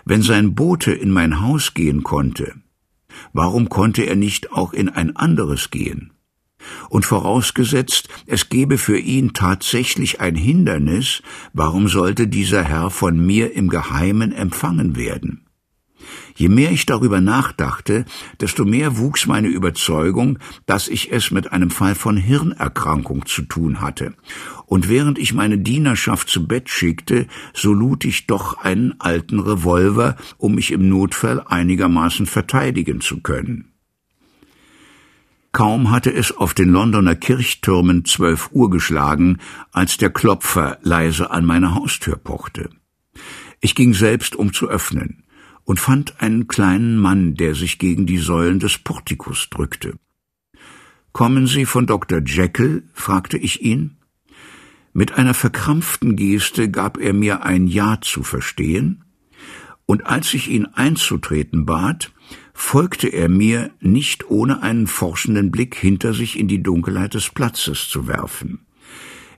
Wenn 0.05 0.21
sein 0.21 0.53
Bote 0.53 0.91
in 0.91 1.09
mein 1.09 1.41
Haus 1.41 1.73
gehen 1.73 2.03
konnte, 2.03 2.53
warum 3.33 3.67
konnte 3.67 4.03
er 4.03 4.15
nicht 4.15 4.51
auch 4.51 4.71
in 4.71 4.87
ein 4.87 5.15
anderes 5.15 5.71
gehen? 5.71 6.13
Und 6.87 7.03
vorausgesetzt, 7.03 8.09
es 8.27 8.49
gebe 8.49 8.77
für 8.77 8.99
ihn 8.99 9.33
tatsächlich 9.33 10.21
ein 10.21 10.35
Hindernis, 10.35 11.23
warum 11.51 11.87
sollte 11.87 12.27
dieser 12.27 12.63
Herr 12.63 12.91
von 12.91 13.17
mir 13.25 13.55
im 13.55 13.69
Geheimen 13.69 14.31
empfangen 14.33 14.95
werden? 14.95 15.46
Je 16.35 16.49
mehr 16.49 16.71
ich 16.71 16.85
darüber 16.85 17.21
nachdachte, 17.21 18.05
desto 18.39 18.63
mehr 18.65 18.97
wuchs 18.97 19.25
meine 19.25 19.47
Überzeugung, 19.47 20.39
dass 20.65 20.87
ich 20.87 21.11
es 21.11 21.31
mit 21.31 21.51
einem 21.51 21.69
Fall 21.69 21.95
von 21.95 22.17
Hirnerkrankung 22.17 23.25
zu 23.25 23.41
tun 23.43 23.81
hatte. 23.81 24.13
Und 24.65 24.89
während 24.89 25.17
ich 25.17 25.33
meine 25.33 25.57
Dienerschaft 25.57 26.29
zu 26.29 26.47
Bett 26.47 26.69
schickte, 26.69 27.27
so 27.53 27.73
lud 27.73 28.05
ich 28.05 28.27
doch 28.27 28.57
einen 28.57 28.99
alten 28.99 29.39
Revolver, 29.39 30.17
um 30.37 30.55
mich 30.55 30.71
im 30.71 30.89
Notfall 30.89 31.43
einigermaßen 31.47 32.25
verteidigen 32.25 33.01
zu 33.01 33.21
können. 33.21 33.71
Kaum 35.53 35.89
hatte 35.89 36.13
es 36.13 36.35
auf 36.35 36.53
den 36.53 36.69
Londoner 36.69 37.15
Kirchtürmen 37.15 38.05
zwölf 38.05 38.49
Uhr 38.51 38.69
geschlagen, 38.69 39.39
als 39.71 39.97
der 39.97 40.11
Klopfer 40.11 40.77
leise 40.83 41.31
an 41.31 41.45
meine 41.45 41.73
Haustür 41.73 42.17
pochte. 42.17 42.69
Ich 43.59 43.73
ging 43.73 43.95
selbst, 43.95 44.35
um 44.35 44.53
zu 44.53 44.69
öffnen 44.69 45.23
und 45.67 45.81
fand 45.81 46.21
einen 46.21 46.47
kleinen 46.47 46.97
Mann, 46.97 47.35
der 47.35 47.53
sich 47.53 47.77
gegen 47.77 48.05
die 48.05 48.19
Säulen 48.19 48.59
des 48.59 48.77
Portikus 48.77 49.49
drückte. 49.49 49.99
Kommen 51.11 51.45
Sie 51.45 51.65
von 51.65 51.85
Dr. 51.85 52.21
Jekyll? 52.25 52.83
fragte 52.93 53.37
ich 53.37 53.61
ihn. 53.61 53.97
Mit 54.93 55.17
einer 55.17 55.33
verkrampften 55.33 56.15
Geste 56.15 56.71
gab 56.71 56.97
er 56.97 57.11
mir 57.11 57.43
ein 57.43 57.67
Ja 57.67 57.99
zu 58.01 58.23
verstehen, 58.23 59.03
und 59.85 60.05
als 60.05 60.33
ich 60.33 60.49
ihn 60.49 60.67
einzutreten 60.67 61.65
bat, 61.65 62.13
folgte 62.53 63.09
er 63.09 63.27
mir 63.27 63.71
nicht 63.81 64.29
ohne 64.29 64.63
einen 64.63 64.87
forschenden 64.87 65.51
Blick 65.51 65.75
hinter 65.75 66.13
sich 66.13 66.39
in 66.39 66.47
die 66.47 66.63
Dunkelheit 66.63 67.13
des 67.13 67.29
Platzes 67.29 67.89
zu 67.89 68.07
werfen. 68.07 68.66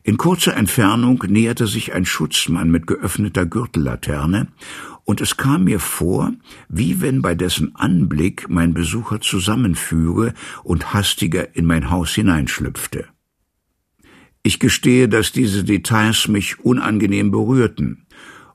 In 0.03 0.17
kurzer 0.17 0.55
Entfernung 0.55 1.23
näherte 1.27 1.67
sich 1.67 1.93
ein 1.93 2.05
Schutzmann 2.05 2.71
mit 2.71 2.87
geöffneter 2.87 3.45
Gürtellaterne, 3.45 4.47
und 5.03 5.21
es 5.21 5.37
kam 5.37 5.63
mir 5.63 5.79
vor, 5.79 6.33
wie 6.67 7.01
wenn 7.01 7.21
bei 7.21 7.35
dessen 7.35 7.75
Anblick 7.75 8.47
mein 8.47 8.73
Besucher 8.73 9.21
zusammenführe 9.21 10.33
und 10.63 10.93
hastiger 10.93 11.55
in 11.55 11.65
mein 11.65 11.89
Haus 11.89 12.11
hineinschlüpfte. 12.13 13.07
Ich 14.43 14.59
gestehe, 14.59 15.09
dass 15.09 15.31
diese 15.31 15.63
Details 15.63 16.27
mich 16.27 16.59
unangenehm 16.59 17.31
berührten, 17.31 18.05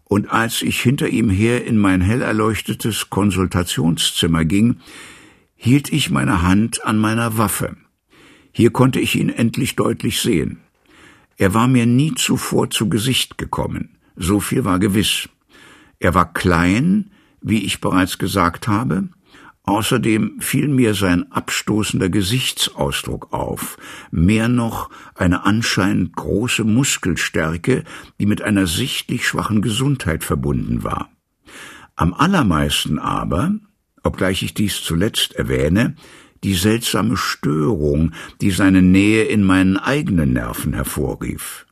und 0.04 0.30
als 0.30 0.62
ich 0.62 0.80
hinter 0.80 1.08
ihm 1.08 1.28
her 1.28 1.66
in 1.66 1.76
mein 1.76 2.00
hell 2.00 2.22
erleuchtetes 2.22 3.10
Konsultationszimmer 3.10 4.44
ging, 4.44 4.76
hielt 5.56 5.92
ich 5.92 6.10
meine 6.10 6.42
Hand 6.42 6.84
an 6.84 6.98
meiner 6.98 7.36
Waffe. 7.36 7.76
Hier 8.52 8.70
konnte 8.70 9.00
ich 9.00 9.16
ihn 9.16 9.28
endlich 9.28 9.76
deutlich 9.76 10.20
sehen. 10.20 10.63
Er 11.36 11.54
war 11.54 11.68
mir 11.68 11.86
nie 11.86 12.14
zuvor 12.14 12.70
zu 12.70 12.88
Gesicht 12.88 13.38
gekommen, 13.38 13.98
so 14.16 14.40
viel 14.40 14.64
war 14.64 14.78
gewiss. 14.78 15.28
Er 15.98 16.14
war 16.14 16.32
klein, 16.32 17.10
wie 17.40 17.64
ich 17.64 17.80
bereits 17.80 18.18
gesagt 18.18 18.68
habe, 18.68 19.08
Außerdem 19.66 20.40
fiel 20.40 20.68
mir 20.68 20.92
sein 20.94 21.32
abstoßender 21.32 22.10
Gesichtsausdruck 22.10 23.32
auf, 23.32 23.78
mehr 24.10 24.48
noch 24.48 24.90
eine 25.14 25.46
anscheinend 25.46 26.14
große 26.14 26.64
Muskelstärke, 26.64 27.84
die 28.20 28.26
mit 28.26 28.42
einer 28.42 28.66
sichtlich 28.66 29.26
schwachen 29.26 29.62
Gesundheit 29.62 30.22
verbunden 30.22 30.84
war. 30.84 31.08
Am 31.96 32.12
allermeisten 32.12 32.98
aber, 32.98 33.54
obgleich 34.02 34.42
ich 34.42 34.52
dies 34.52 34.82
zuletzt 34.82 35.34
erwähne, 35.34 35.96
die 36.44 36.54
seltsame 36.54 37.16
Störung, 37.16 38.12
die 38.40 38.50
seine 38.50 38.82
Nähe 38.82 39.24
in 39.24 39.42
meinen 39.42 39.76
eigenen 39.76 40.34
Nerven 40.34 40.74
hervorrief. 40.74 41.66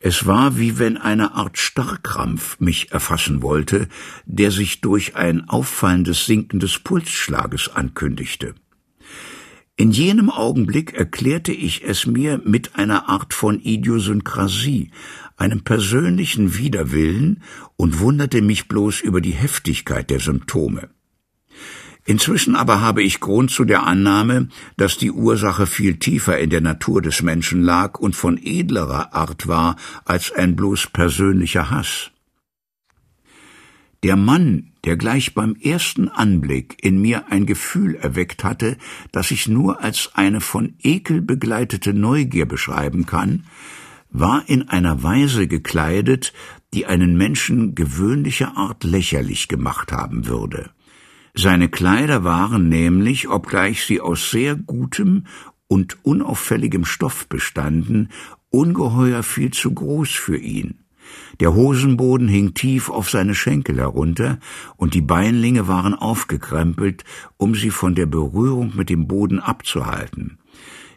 Es 0.00 0.26
war, 0.26 0.58
wie 0.58 0.80
wenn 0.80 0.96
eine 0.96 1.34
Art 1.34 1.58
Starrkrampf 1.58 2.58
mich 2.58 2.90
erfassen 2.90 3.40
wollte, 3.40 3.88
der 4.26 4.50
sich 4.50 4.80
durch 4.80 5.14
ein 5.14 5.48
auffallendes 5.48 6.26
Sinken 6.26 6.58
des 6.58 6.80
Pulsschlages 6.80 7.68
ankündigte. 7.68 8.56
In 9.76 9.92
jenem 9.92 10.28
Augenblick 10.28 10.92
erklärte 10.92 11.52
ich 11.52 11.84
es 11.84 12.04
mir 12.06 12.40
mit 12.44 12.74
einer 12.74 13.08
Art 13.08 13.32
von 13.32 13.60
Idiosynkrasie, 13.60 14.90
einem 15.36 15.62
persönlichen 15.62 16.58
Widerwillen 16.58 17.42
und 17.76 18.00
wunderte 18.00 18.42
mich 18.42 18.66
bloß 18.66 19.00
über 19.00 19.20
die 19.20 19.30
Heftigkeit 19.30 20.10
der 20.10 20.20
Symptome. 20.20 20.90
Inzwischen 22.04 22.56
aber 22.56 22.80
habe 22.80 23.02
ich 23.02 23.20
Grund 23.20 23.50
zu 23.50 23.64
der 23.64 23.84
Annahme, 23.84 24.48
dass 24.76 24.98
die 24.98 25.12
Ursache 25.12 25.66
viel 25.66 25.96
tiefer 25.96 26.38
in 26.38 26.50
der 26.50 26.60
Natur 26.60 27.00
des 27.00 27.22
Menschen 27.22 27.62
lag 27.62 27.98
und 27.98 28.16
von 28.16 28.38
edlerer 28.42 29.14
Art 29.14 29.46
war 29.46 29.76
als 30.04 30.32
ein 30.32 30.56
bloß 30.56 30.88
persönlicher 30.88 31.70
Hass. 31.70 32.10
Der 34.02 34.16
Mann, 34.16 34.72
der 34.84 34.96
gleich 34.96 35.32
beim 35.32 35.54
ersten 35.54 36.08
Anblick 36.08 36.76
in 36.82 37.00
mir 37.00 37.30
ein 37.30 37.46
Gefühl 37.46 37.94
erweckt 37.94 38.42
hatte, 38.42 38.76
das 39.12 39.30
ich 39.30 39.46
nur 39.46 39.80
als 39.80 40.10
eine 40.14 40.40
von 40.40 40.74
Ekel 40.82 41.22
begleitete 41.22 41.94
Neugier 41.94 42.46
beschreiben 42.46 43.06
kann, 43.06 43.44
war 44.10 44.42
in 44.48 44.68
einer 44.68 45.04
Weise 45.04 45.46
gekleidet, 45.46 46.32
die 46.74 46.86
einen 46.86 47.16
Menschen 47.16 47.76
gewöhnlicher 47.76 48.56
Art 48.56 48.82
lächerlich 48.82 49.46
gemacht 49.46 49.92
haben 49.92 50.26
würde. 50.26 50.70
Seine 51.34 51.70
Kleider 51.70 52.24
waren 52.24 52.68
nämlich, 52.68 53.28
obgleich 53.28 53.84
sie 53.84 54.00
aus 54.00 54.30
sehr 54.30 54.54
gutem 54.54 55.26
und 55.66 55.96
unauffälligem 56.04 56.84
Stoff 56.84 57.26
bestanden, 57.26 58.10
ungeheuer 58.50 59.22
viel 59.22 59.50
zu 59.50 59.72
groß 59.72 60.10
für 60.10 60.36
ihn. 60.36 60.80
Der 61.40 61.54
Hosenboden 61.54 62.28
hing 62.28 62.52
tief 62.52 62.90
auf 62.90 63.08
seine 63.08 63.34
Schenkel 63.34 63.78
herunter, 63.78 64.38
und 64.76 64.92
die 64.92 65.00
Beinlinge 65.00 65.68
waren 65.68 65.94
aufgekrempelt, 65.94 67.04
um 67.38 67.54
sie 67.54 67.70
von 67.70 67.94
der 67.94 68.06
Berührung 68.06 68.72
mit 68.76 68.90
dem 68.90 69.08
Boden 69.08 69.40
abzuhalten. 69.40 70.38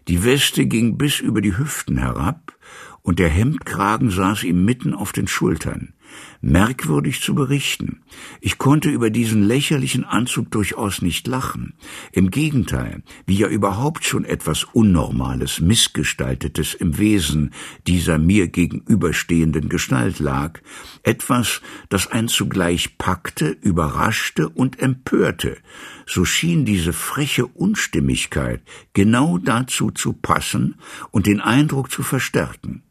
Die 0.10 0.24
Weste 0.24 0.67
ging 0.67 0.98
bis 0.98 1.19
über 1.21 1.41
die 1.41 1.58
Hüften 1.58 1.98
herab, 1.98 2.54
und 3.02 3.19
der 3.19 3.30
Hemdkragen 3.30 4.10
saß 4.10 4.43
ihm 4.43 4.65
mitten 4.65 4.93
auf 4.93 5.13
den 5.13 5.28
Schultern. 5.28 5.94
Merkwürdig 6.41 7.21
zu 7.21 7.34
berichten. 7.34 8.01
Ich 8.39 8.58
konnte 8.58 8.89
über 8.89 9.10
diesen 9.10 9.43
lächerlichen 9.43 10.04
Anzug 10.04 10.51
durchaus 10.51 11.01
nicht 11.01 11.28
lachen. 11.28 11.73
Im 12.12 12.30
Gegenteil, 12.32 13.01
wie 13.25 13.38
ja 13.38 13.47
überhaupt 13.47 14.06
schon 14.06 14.25
etwas 14.25 14.63
Unnormales, 14.63 15.60
Missgestaltetes 15.60 16.73
im 16.73 16.97
Wesen 16.97 17.51
dieser 17.88 18.17
mir 18.17 18.47
gegenüberstehenden 18.47 19.69
Gestalt 19.69 20.19
lag, 20.19 20.60
etwas, 21.04 21.62
das 21.89 22.08
einen 22.08 22.28
zugleich 22.28 22.97
packte, 22.97 23.49
überraschte 23.49 24.49
und 24.49 24.80
empörte, 24.80 25.58
so 26.06 26.25
schien 26.25 26.65
diese 26.65 26.93
freche 26.93 27.47
Unstimmigkeit 27.47 28.62
genau 28.93 29.38
dazu 29.38 29.91
zu 29.91 30.13
passen 30.13 30.75
und 31.12 31.25
den 31.25 31.41
Eindruck 31.41 31.91
zu 31.91 32.04
verstärken. 32.04 32.85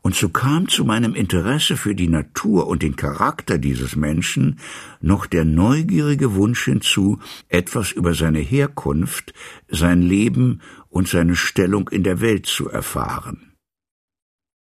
Und 0.00 0.14
so 0.14 0.28
kam 0.28 0.68
zu 0.68 0.84
meinem 0.84 1.14
Interesse 1.14 1.76
für 1.76 1.94
die 1.94 2.08
Natur 2.08 2.66
und 2.66 2.82
den 2.82 2.96
Charakter 2.96 3.58
dieses 3.58 3.96
Menschen 3.96 4.58
noch 5.00 5.26
der 5.26 5.44
neugierige 5.44 6.34
Wunsch 6.34 6.64
hinzu, 6.64 7.18
etwas 7.48 7.92
über 7.92 8.14
seine 8.14 8.40
Herkunft, 8.40 9.32
sein 9.68 10.02
Leben 10.02 10.60
und 10.88 11.08
seine 11.08 11.36
Stellung 11.36 11.88
in 11.88 12.02
der 12.02 12.20
Welt 12.20 12.46
zu 12.46 12.68
erfahren. 12.68 13.51